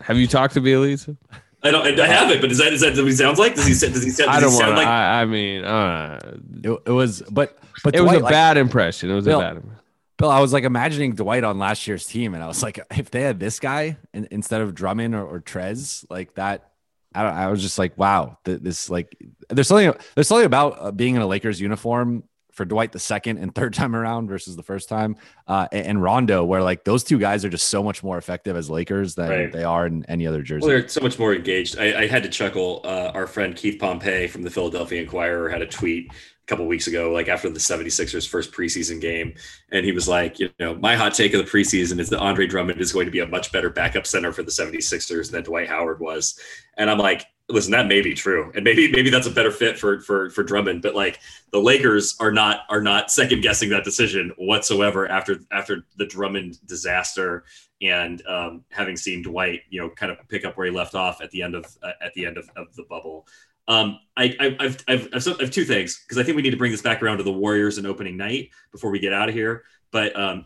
[0.01, 1.17] Have you talked to Bjelica?
[1.65, 2.41] I don't, I haven't.
[2.41, 3.55] But is that is that what he sounds like?
[3.55, 4.29] Does he sa- does he sound?
[4.29, 4.87] I don't he Wanna, like?
[4.87, 6.19] I, I mean, uh,
[6.63, 9.09] it, it was, but but it was a like, bad impression.
[9.09, 9.55] It was Bill- a bad.
[9.57, 9.79] impression.
[10.17, 13.09] Bill, I was like imagining Dwight on last year's team, and I was like, if
[13.11, 16.69] they had this guy in, instead of Drummond or, or Trez, like that,
[17.15, 19.15] I, don't, I was just like, wow, th- this like
[19.49, 23.39] there's something there's something about uh, being in a Lakers uniform for Dwight the second
[23.39, 25.15] and third time around versus the first time,
[25.47, 28.55] uh, and, and Rondo, where like those two guys are just so much more effective
[28.55, 29.51] as Lakers than Right.
[29.51, 30.61] they are in any other jersey.
[30.67, 31.79] Well, they're so much more engaged.
[31.79, 32.81] I, I had to chuckle.
[32.83, 36.11] Uh, our friend Keith Pompey from the Philadelphia Inquirer had a tweet
[36.43, 39.33] a couple weeks ago, like after the 76ers first preseason game.
[39.71, 42.47] And he was like, you know, my hot take of the preseason is that Andre
[42.47, 45.69] Drummond is going to be a much better backup center for the 76ers than Dwight
[45.69, 46.39] Howard was.
[46.77, 48.51] And I'm like, listen, that may be true.
[48.55, 50.81] And maybe maybe that's a better fit for for for Drummond.
[50.81, 51.19] But like
[51.51, 56.65] the Lakers are not are not second guessing that decision whatsoever after after the Drummond
[56.65, 57.45] disaster
[57.81, 61.21] and um, having seen Dwight, you know, kind of pick up where he left off
[61.21, 63.27] at the end of uh, at the end of, of the bubble.
[63.67, 66.51] Um, I, I, I've, I've, I've, I have two things because I think we need
[66.51, 69.29] to bring this back around to the Warriors and opening night before we get out
[69.29, 69.63] of here.
[69.91, 70.45] But um,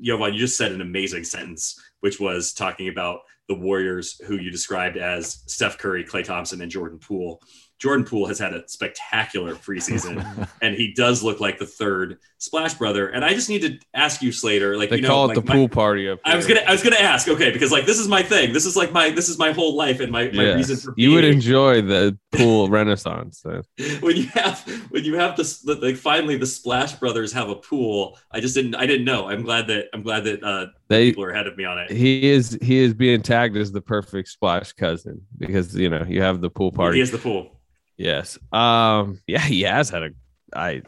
[0.00, 4.50] Jovan, you just said an amazing sentence, which was talking about the Warriors, who you
[4.50, 7.40] described as Steph Curry, Klay Thompson, and Jordan Poole.
[7.78, 12.74] Jordan Poole has had a spectacular preseason, and he does look like the third Splash
[12.74, 13.08] Brother.
[13.08, 15.34] And I just need to ask you, Slater, like They you know, call it like
[15.36, 17.86] the my- pool party up I was gonna I was gonna ask, okay, because like
[17.86, 18.52] this is my thing.
[18.52, 20.56] This is like my this is my whole life and my, my Yes.
[20.56, 21.08] reason for Being.
[21.10, 23.42] you would enjoy the pool renaissance.
[23.44, 23.62] then.
[24.00, 24.60] when you have
[24.90, 28.18] when you have this like finally the Splash Brothers have a pool.
[28.32, 29.28] I just didn't I didn't know.
[29.28, 31.90] I'm glad that I'm glad that uh They people are ahead of me on it.
[31.90, 36.22] he is he is being tagged as the perfect splash cousin because you know you
[36.22, 36.96] have the pool party.
[36.96, 37.54] He has the pool.
[37.98, 38.38] Yes.
[38.52, 39.20] Um.
[39.26, 40.10] Yeah, he has had a
[40.54, 40.82] I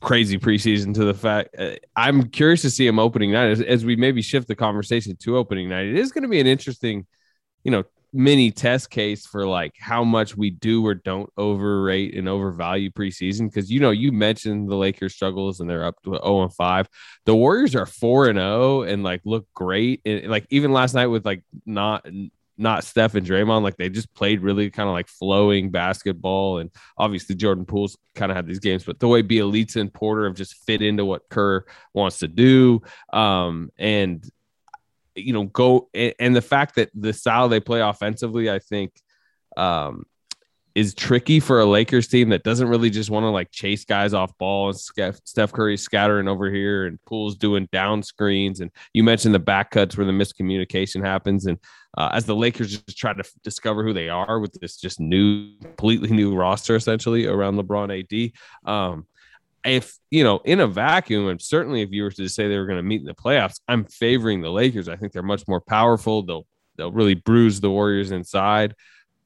[0.00, 1.54] crazy preseason to the fact.
[1.58, 5.16] Uh, I'm curious to see him opening night as, as we maybe shift the conversation
[5.16, 5.86] to opening night.
[5.86, 7.06] It is going to be an interesting,
[7.64, 12.28] you know, mini test case for like how much we do or don't overrate and
[12.28, 16.42] overvalue preseason because you know you mentioned the Lakers struggles and they're up to 0
[16.42, 16.88] and 5.
[17.24, 21.06] The Warriors are 4 and 0 and like look great and like even last night
[21.06, 22.06] with like not
[22.62, 26.58] not Steph and Draymond, like they just played really kind of like flowing basketball.
[26.58, 30.24] And obviously Jordan Poole's kind of had these games, but the way Bjelica and Porter
[30.24, 32.82] have just fit into what Kerr wants to do.
[33.12, 34.24] Um, and
[35.14, 38.92] you know, go and, and the fact that the style they play offensively, I think,
[39.56, 40.04] um,
[40.74, 44.14] is tricky for a Lakers team that doesn't really just want to like chase guys
[44.14, 44.78] off ball and
[45.24, 48.60] Steph, Curry scattering over here and Poole's doing down screens.
[48.60, 51.46] And you mentioned the back cuts where the miscommunication happens.
[51.46, 51.58] And
[51.96, 54.98] uh, as the Lakers just try to f- discover who they are with this just
[54.98, 58.32] new, completely new roster essentially around LeBron
[58.64, 58.70] AD.
[58.70, 59.06] Um,
[59.64, 62.66] if you know, in a vacuum, and certainly if you were to say they were
[62.66, 64.88] going to meet in the playoffs, I'm favoring the Lakers.
[64.88, 66.22] I think they're much more powerful.
[66.22, 66.46] They'll
[66.76, 68.74] they'll really bruise the Warriors inside.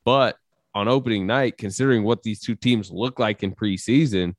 [0.04, 0.36] But
[0.76, 4.34] on opening night, considering what these two teams look like in preseason,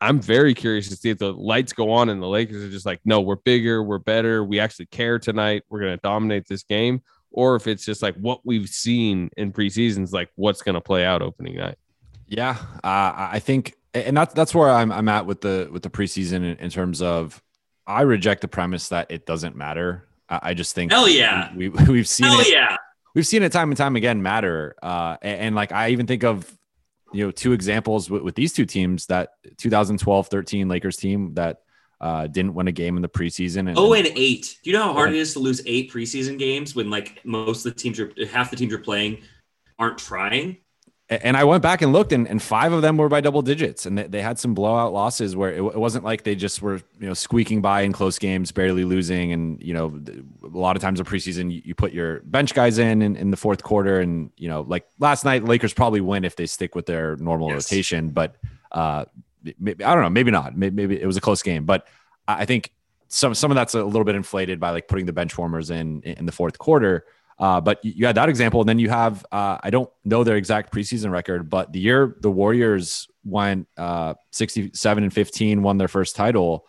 [0.00, 2.84] I'm very curious to see if the lights go on and the Lakers are just
[2.84, 6.64] like, no, we're bigger, we're better, we actually care tonight, we're going to dominate this
[6.64, 10.80] game, or if it's just like what we've seen in preseasons, like what's going to
[10.80, 11.78] play out opening night.
[12.26, 15.90] Yeah, uh, I think, and that's that's where I'm I'm at with the with the
[15.90, 17.40] preseason in, in terms of
[17.86, 20.08] I reject the premise that it doesn't matter.
[20.28, 21.52] I, I just think Hell yeah.
[21.54, 22.76] we, we we've seen Hell it yeah.
[23.14, 24.74] We've seen it time and time again matter.
[24.82, 26.56] Uh, and, and like I even think of
[27.12, 31.60] you know two examples with, with these two teams that 2012-13 Lakers team that
[32.00, 33.68] uh, didn't win a game in the preseason.
[33.68, 34.58] And, Oh, and eight.
[34.62, 37.66] Do you know how hard it is to lose eight preseason games when like most
[37.66, 39.22] of the teams are half the teams you're playing
[39.78, 40.58] aren't trying?
[41.10, 43.84] And I went back and looked, and, and five of them were by double digits,
[43.84, 46.76] and they, they had some blowout losses where it, it wasn't like they just were
[47.00, 50.00] you know squeaking by in close games, barely losing, and you know
[50.44, 53.30] a lot of times in preseason you, you put your bench guys in, in in
[53.32, 56.74] the fourth quarter, and you know like last night Lakers probably win if they stick
[56.76, 57.70] with their normal Yes.
[57.70, 58.36] rotation, but
[58.70, 59.04] uh,
[59.58, 61.88] maybe, I don't know, maybe not, maybe, maybe it was a close game, but
[62.28, 62.72] I I think
[63.08, 66.02] some some of that's a little bit inflated by like putting the bench warmers in
[66.02, 67.04] in the fourth quarter.
[67.40, 70.36] Uh, but you had that example, and then you have uh, I don't know their
[70.36, 75.88] exact preseason record, but the year the Warriors went uh, 67 and 15, won their
[75.88, 76.66] first title.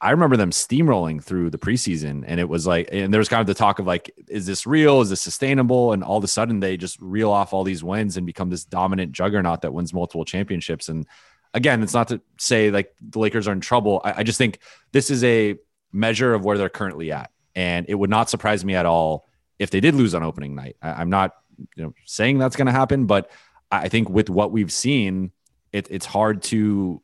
[0.00, 3.40] I remember them steamrolling through the preseason, and it was like, and there was kind
[3.40, 5.00] of the talk of like, is this real?
[5.00, 5.92] Is this sustainable?
[5.92, 8.64] And all of a sudden, they just reel off all these wins and become this
[8.64, 10.88] dominant juggernaut that wins multiple championships.
[10.88, 11.04] And
[11.52, 14.00] again, it's not to say like the Lakers are in trouble.
[14.04, 14.60] I, I just think
[14.92, 15.56] this is a
[15.92, 19.26] measure of where they're currently at, and it would not surprise me at all
[19.62, 20.76] if they did lose on opening night.
[20.82, 21.36] I, I'm not
[21.76, 23.30] you know saying that's going to happen, but
[23.70, 25.30] I think with what we've seen,
[25.72, 27.00] it, it's hard to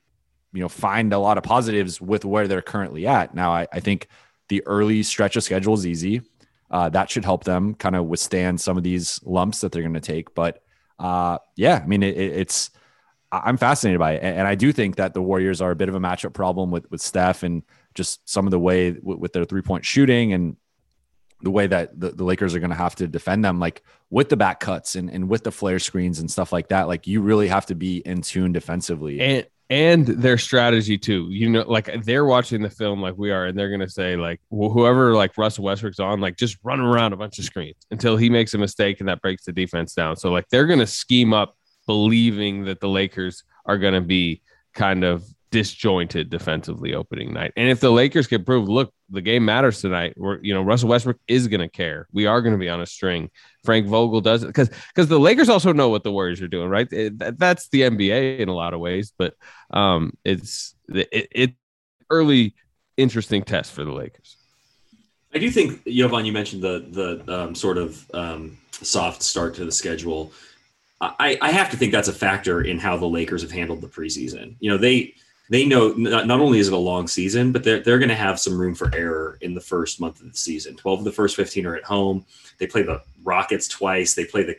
[0.53, 3.35] you know find a lot of positives with where they're currently at.
[3.35, 4.09] Now, I, I think
[4.49, 6.23] the early stretch of schedule is easy.
[6.71, 9.95] Uh, that should help them kind of withstand some of these lumps that they're going
[9.95, 10.35] to take.
[10.35, 10.63] But
[10.99, 12.71] uh, yeah, I mean, it, it's
[13.31, 15.95] I'm fascinated by it, and I do think that the Warriors are a bit of
[15.95, 17.63] a matchup problem with with Steph and
[17.95, 20.57] just some of the way with, with their three point shooting and
[21.43, 24.29] the way that the, the Lakers are going to have to defend them, like with
[24.29, 26.89] the back cuts and, and with the flare screens and stuff like that.
[26.89, 29.21] Like you really have to be in tune defensively.
[29.21, 31.29] And and their strategy too.
[31.31, 34.41] You know, like they're watching the film like we are, and they're gonna say like
[34.51, 38.17] well, whoever like Russell Westbrook's on, like just run around a bunch of screens until
[38.17, 40.17] he makes a mistake and that breaks the defense down.
[40.17, 44.43] So like they're gonna scheme up believing that the Lakers are gonna be
[44.75, 47.53] kind of disjointed defensively opening night.
[47.57, 50.15] And if the Lakers can prove, look, the game matters tonight.
[50.17, 52.07] We're, you know, Russell Westbrook is going to care.
[52.13, 53.31] We are going to be on a string.
[53.65, 56.69] Frank Vogel does it because because the Lakers also know what the Warriors are doing,
[56.69, 56.91] right?
[56.93, 59.35] It, that, that's the NBA in a lot of ways, but
[59.71, 61.55] um, it's it, it
[62.11, 62.55] early
[62.97, 64.37] interesting test for the Lakers.
[65.35, 66.87] I do think Jovan, you mentioned the
[67.27, 70.33] the um, sort of um, soft start to the schedule.
[71.01, 73.87] I, I have to think that's a factor in how the Lakers have handled the
[73.87, 74.57] preseason.
[74.59, 75.15] You know, they
[75.51, 78.15] they know not, not only is it a long season, but they're, they're going to
[78.15, 80.77] have some room for error in the first month of the season.
[80.77, 82.25] 12 of the first 15 are at home.
[82.59, 84.15] They play the Rockets twice.
[84.15, 84.57] They play the,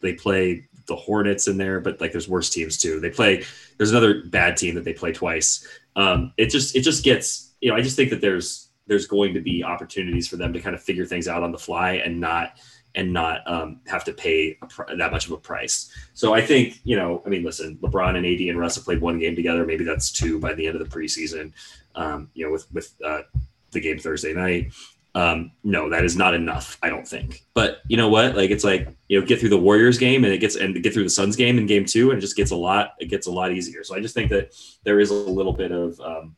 [0.00, 3.00] they play the Hornets in there, but like there's worse teams too.
[3.00, 3.44] They play,
[3.78, 5.66] there's another bad team that they play twice.
[5.96, 9.32] Um, it just, it just gets, you know, I just think that there's, there's going
[9.34, 12.20] to be opportunities for them to kind of figure things out on the fly and
[12.20, 12.58] not,
[12.94, 15.90] and not um, have to pay pr- that much of a price.
[16.14, 19.00] So I think, you know, I mean, listen, LeBron and AD and Russ have played
[19.00, 19.64] one game together.
[19.64, 21.52] Maybe that's two by the end of the preseason,
[21.94, 23.22] um, you know, with, with uh,
[23.70, 24.72] the game Thursday night.
[25.14, 27.44] Um, no, that is not enough, I don't think.
[27.52, 28.34] But you know what?
[28.34, 30.94] Like, it's like, you know, get through the Warriors game and it gets, and get
[30.94, 33.26] through the Suns game in game two and it just gets a lot, it gets
[33.26, 33.84] a lot easier.
[33.84, 36.36] So I just think that there is a little bit of, um,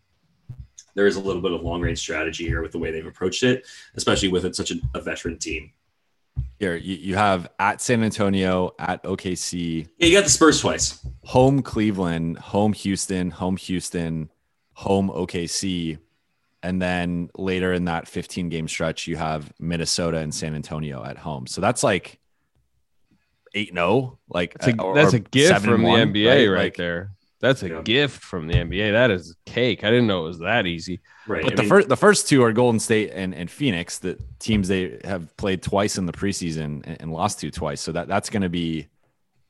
[0.95, 3.43] there is a little bit of long range strategy here with the way they've approached
[3.43, 5.73] it, especially with it, such a, a veteran team.
[6.65, 9.87] Here, you, you have at San Antonio, at OKC.
[9.99, 11.07] Yeah, you got the Spurs twice.
[11.25, 14.31] Home Cleveland, home Houston, home Houston,
[14.73, 15.99] home OKC.
[16.63, 21.19] And then later in that 15 game stretch, you have Minnesota and San Antonio at
[21.19, 21.47] home.
[21.47, 22.19] So that's like
[23.55, 24.19] 8 0.
[24.31, 27.11] Like, that's a, uh, or, that's a gift from the NBA right, right like, there.
[27.45, 27.83] That's a Yeah.
[27.83, 28.93] gift from the NBA.
[28.93, 29.85] That is cake.
[29.85, 31.01] I didn't know it was that easy.
[31.27, 31.43] Right.
[31.45, 34.19] But I the mean, first the first two are Golden State and, and Phoenix, the
[34.39, 37.81] teams they have played twice in the preseason and, and lost to twice.
[37.83, 38.89] So that that's going to be,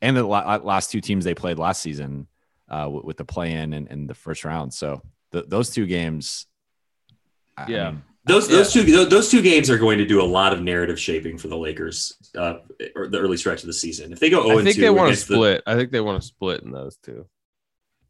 [0.01, 2.27] and the la- last two teams they played last season
[2.69, 4.73] uh, with, with the play in and, and the first round.
[4.73, 6.47] So th- those two games,
[7.57, 7.91] I Yeah.
[7.91, 10.99] mean, those those two those two games are going to do a lot of narrative
[10.99, 12.55] shaping for the Lakers, uh,
[12.95, 14.11] or the early stretch of the season.
[14.11, 15.63] If they go 0 I think they want to against the- split.
[15.67, 17.27] I think they want to split in those two.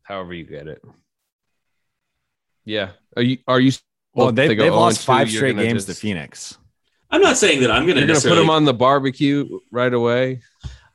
[0.06, 0.82] However you get it.
[2.64, 2.92] Yeah.
[3.16, 3.72] Are you are you
[4.14, 6.58] well, if they, go they've lost and 2, five straight games just- to Phoenix.
[7.12, 9.94] I'm not saying that I'm going to You're gonna put them on the barbecue right
[9.94, 10.42] away.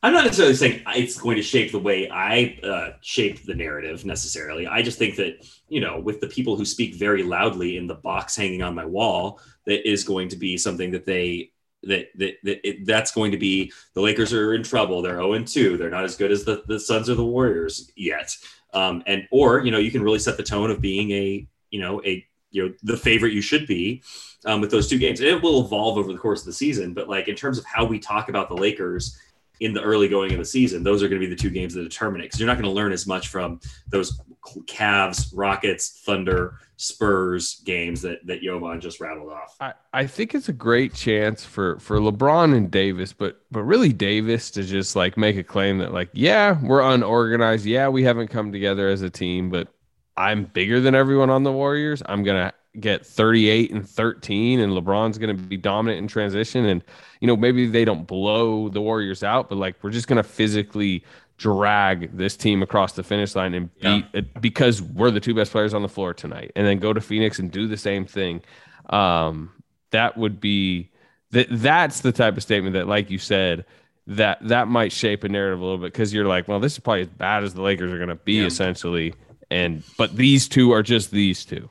[0.03, 4.05] I'm not necessarily saying it's going to shape the way I uh, shape the narrative
[4.05, 4.67] necessarily.
[4.67, 7.95] I just think that you know, with the people who speak very loudly in the
[7.95, 11.53] box hanging on my wall, that is going to be something that they
[11.85, 15.03] that that, that it, that's going to be the Lakers are in trouble.
[15.03, 15.77] They're 0 2.
[15.77, 18.35] They're not as good as the, the Suns or the Warriors yet.
[18.73, 21.81] Um, and or you know, you can really set the tone of being a you
[21.81, 24.03] know a you know the favorite you should be
[24.45, 25.21] um, with those two games.
[25.21, 27.85] It will evolve over the course of the season, but like in terms of how
[27.85, 29.19] we talk about the Lakers
[29.61, 31.75] in the early going of the season, those are going to be the two games
[31.75, 34.21] that determine it because you're not going to learn as much from those
[34.67, 39.55] Cavs, Rockets, Thunder, Spurs games that that Jovan just rattled off.
[39.61, 43.93] I, I think it's a great chance for for LeBron and Davis, but but really
[43.93, 48.29] Davis to just like make a claim that like yeah we're unorganized, yeah we haven't
[48.29, 49.69] come together as a team, but
[50.17, 52.03] I'm bigger than everyone on the Warriors.
[52.07, 56.85] I'm gonna get 38 and 13, and LeBron's gonna be dominant in transition, and
[57.21, 61.05] you know maybe they don't blow the Warriors out, but like we're just gonna physically
[61.37, 65.51] drag this team across the finish line and beat it because we're the two best
[65.53, 68.43] players on the floor tonight, and then go to Phoenix and do the same thing.
[68.91, 69.51] Um,
[69.91, 70.91] that would be
[71.31, 71.47] that.
[71.51, 73.65] That's the type of statement that, like you said,
[74.07, 76.79] that that might shape a narrative a little bit because you're like, well, this is
[76.79, 78.47] probably as bad as the Lakers are going to be Yeah.
[78.47, 79.15] essentially,
[79.51, 81.69] and but these two are just these two.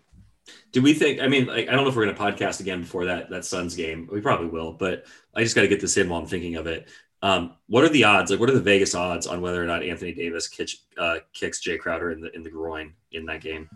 [0.71, 1.19] Do we think?
[1.21, 3.43] I mean, like, I don't know if we're going to podcast again before that that
[3.45, 4.07] Suns game.
[4.11, 5.05] We probably will, but
[5.35, 6.87] I just got to get this in while I'm thinking of it.
[7.21, 8.31] Um, what are the odds?
[8.31, 11.59] Like, what are the Vegas odds on whether or not Anthony Davis kicks, uh, kicks
[11.61, 13.69] Jae Crowder in the in the groin in that game?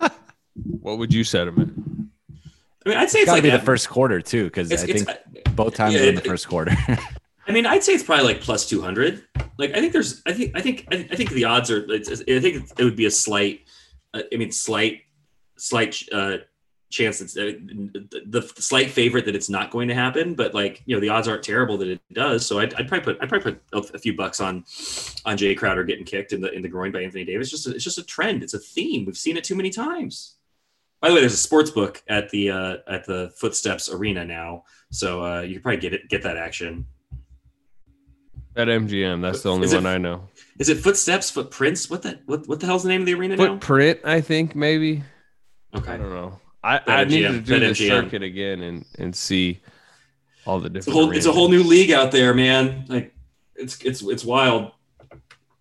[0.80, 1.68] What would you set him at?
[2.86, 4.70] I mean, I'd say It's it's, got to like be the first quarter too, because
[4.70, 6.76] I it's- it's- think both times yeah, were in the it- first quarter.
[7.46, 9.24] I mean, I'd say it's probably like plus two hundred.
[9.58, 11.84] Like, I think there's, I think, I think, I I think the odds are.
[11.92, 13.62] It's, I think it would be a slight.
[14.14, 15.02] Uh, I mean, slight,
[15.56, 16.38] slight uh,
[16.94, 20.34] chance uh, the, the slight favorite that it's not going to happen.
[20.34, 22.46] But like, you know, the odds aren't terrible that it does.
[22.46, 24.64] So I'd, I'd probably put, I'd probably put a, few bucks on,
[25.24, 27.50] on Jae Crowder getting kicked in the in the groin by Anthony Davis.
[27.50, 28.42] Just, a, it's just a trend.
[28.42, 29.04] It's a theme.
[29.04, 30.36] We've seen it too many times.
[31.00, 34.64] By the way, there's a sports book at the uh, at the Footsteps Arena now,
[34.90, 36.86] so uh, you can probably get it, get that action.
[38.56, 40.28] At MGM, that's the only it- one I know.
[40.58, 41.90] Is it Footsteps, Footprints?
[41.90, 43.48] What the what, what the hell's the name of the arena now?
[43.48, 45.02] Footprint, I think maybe.
[45.74, 46.40] I don't know.
[46.62, 47.88] I, Bet I need to do bet the MGM.
[47.88, 49.60] circuit again and and see
[50.46, 50.88] all the it's different.
[50.88, 52.84] a whole it's a whole new league out there, man.
[52.88, 53.14] Like
[53.54, 54.72] it's it's it's wild.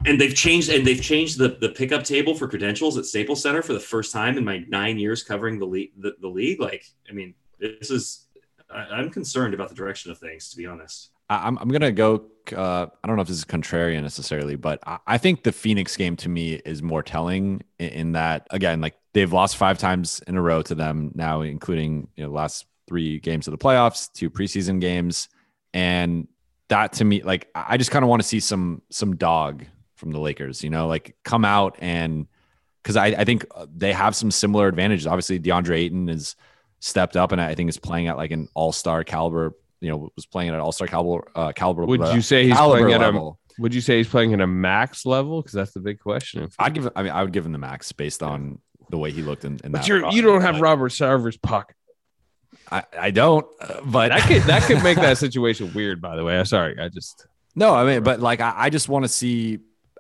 [0.05, 3.61] And they've changed and they've changed the the pickup table for credentials at Staples Center
[3.61, 5.91] for the first time in my nine years covering the league.
[5.97, 8.27] The, the league, like I mean, this is
[8.69, 11.09] I, I'm concerned about the direction of things, to be honest.
[11.29, 12.25] I- I'm, I'm gonna go.
[12.53, 15.95] Uh, I don't know if this is contrarian necessarily, but I, I think the Phoenix
[15.95, 20.21] game to me is more telling in, in that again, like they've lost five times
[20.27, 24.11] in a row to them now, including you know last three games of the playoffs,
[24.11, 25.29] two preseason games,
[25.73, 26.27] and
[26.69, 30.11] that to me, like I just kind of want to see some some dog from
[30.11, 30.63] the Lakers.
[30.63, 32.27] You know, like come out and
[32.81, 35.07] because I, I think uh, they have some similar advantages.
[35.07, 36.35] Obviously, DeAndre Ayton is
[36.79, 39.55] stepped up and I think is playing at like an all star caliber.
[39.79, 41.29] You know, was playing at an all star caliber.
[41.35, 41.85] Uh, caliber.
[41.85, 43.31] Would you say he's playing at a?
[43.59, 45.41] Would you say he's playing at a max level?
[45.41, 46.49] Because that's the big question.
[46.57, 46.89] I'd give.
[46.95, 48.59] I mean, I would give him the max based on
[48.93, 49.87] the way he looked in, in But that.
[49.87, 51.75] you're, you don't have Robert Sarver's pocket.
[52.71, 53.43] I, I don't.
[53.59, 55.99] uh, but That could that could make that situation weird.
[55.99, 56.79] By the way, I'm sorry.
[56.79, 57.25] I just
[57.55, 59.57] No, I mean, but like I, I just want to see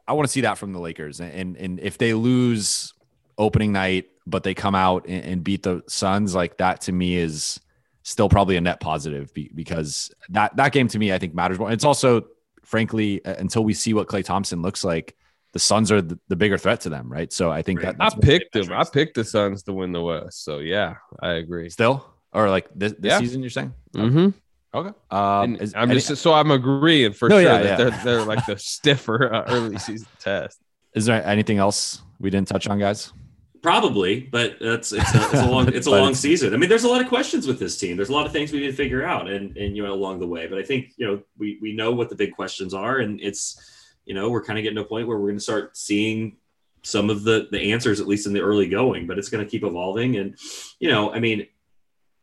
[0.07, 1.19] I want to see that from the Lakers.
[1.19, 2.93] And and if they lose
[3.39, 7.15] opening night, but they come out and, and beat the Suns, like that to me
[7.15, 7.59] is
[8.03, 11.57] still probably a net positive be, because that that game to me I think matters
[11.57, 11.71] more.
[11.71, 12.27] It's also
[12.61, 15.15] frankly until we see what Klay Thompson looks like,
[15.53, 17.31] the Suns are the, the bigger threat to them, right?
[17.31, 17.97] So I think Right.
[17.97, 18.71] that I picked them.
[18.73, 20.43] I picked the Suns to win the West.
[20.43, 21.69] So yeah, I agree.
[21.69, 23.19] still or like this, this Yeah.
[23.19, 23.73] season you're saying?
[23.95, 24.29] Mm-hmm.
[24.75, 24.89] Okay.
[25.11, 27.75] Um, is I'm any- just so I'm agreeing for No, sure yeah, that yeah.
[27.77, 30.59] they're they're like the stiffer uh, early season test.
[30.95, 33.13] is there anything else we didn't touch on, guys?
[33.61, 36.53] Probably, but that's it's a, it's a long it's a long season.
[36.53, 37.95] I mean, there's a lot of questions with this team.
[37.95, 40.19] There's a lot of things we need to figure out, and and you know along
[40.19, 40.47] the way.
[40.47, 43.61] But I think you know we we know what the big questions are, and it's
[44.05, 46.37] you know we're kind of getting to a point where we're going to start seeing
[46.83, 49.07] some of the the answers at least in the early going.
[49.07, 50.37] But it's going to keep evolving, and
[50.79, 51.47] you know I mean,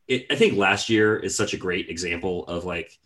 [0.09, 2.99] it, I think last year is such a great example of like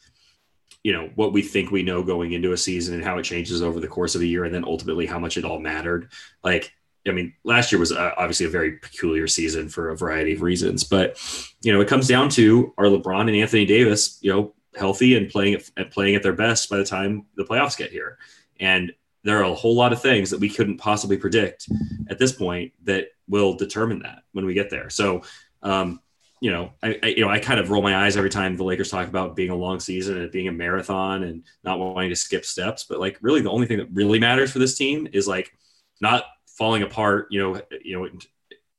[0.82, 3.62] you know what we think we know going into a season and how it changes
[3.62, 6.10] over the course of a year, and then ultimately how much it all mattered.
[6.42, 6.72] Like
[7.06, 10.42] I mean, last year was uh, obviously a very peculiar season for a variety of
[10.42, 11.20] reasons, but
[11.62, 15.30] you know, it comes down to are LeBron and Anthony Davis, you know, healthy and
[15.30, 18.18] playing at, at playing at their best by the time the playoffs get here.
[18.64, 18.92] And
[19.24, 21.68] there are a whole lot of things that we couldn't possibly predict
[22.08, 24.90] at this point that will determine that when we get there.
[24.90, 25.22] So,
[25.62, 26.00] um,
[26.40, 28.64] you know, I, I you know I kind of roll my eyes every time the
[28.64, 32.16] Lakers talk about being a long season and being a marathon and not wanting to
[32.16, 32.84] skip steps.
[32.84, 35.52] But like, really, the only thing that really matters for this team is like
[36.00, 38.08] not falling apart, you know, you know,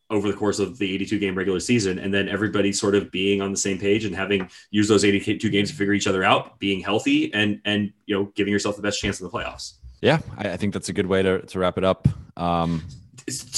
[0.09, 3.41] over the course of the 82 game regular season, and then everybody sort of being
[3.41, 6.59] on the same page and having used those 82 games to figure each other out,
[6.59, 9.73] being healthy, and and you know, giving yourself the best chance in the playoffs.
[10.01, 12.07] Yeah, I, I think that's a good way to, to wrap it up.
[12.37, 12.83] Um,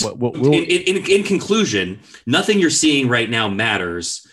[0.01, 4.25] What- what- we'll- in, in, in conclusion, nothing you're seeing right now matters.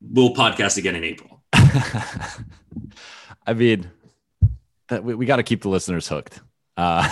[0.00, 1.42] We'll podcast again in April.
[1.52, 2.44] I
[3.54, 3.90] mean,
[4.88, 6.40] that we, we got to keep the listeners hooked.
[6.76, 7.08] Uh,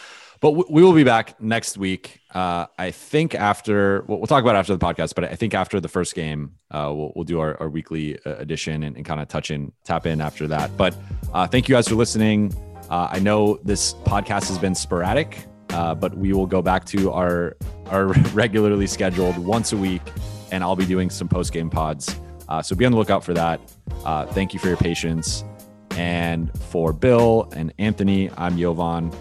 [0.40, 2.17] but we, we will be back next week.
[2.34, 5.88] Uh, I think after we'll, talk about after the podcast, but I think after the
[5.88, 9.28] first game, uh, we'll, we'll do our, our weekly uh, edition and, and kind of
[9.28, 10.76] touch in, tap in after that.
[10.76, 10.94] But
[11.32, 12.54] uh, thank you guys for listening.
[12.90, 15.38] Uh, I know this podcast has been sporadic,
[15.70, 17.56] uh, but we will go back to our
[17.86, 20.02] our regularly scheduled once a week,
[20.50, 22.14] and I'll be doing some post game pods.
[22.48, 23.60] Uh, so be on the lookout for that.
[24.04, 25.44] Uh, thank you for your patience.
[25.92, 29.12] And for Bill and Anthony, I'm Jovan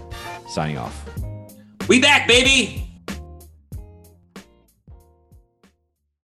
[0.47, 1.10] signing off.
[1.88, 2.86] We back, baby.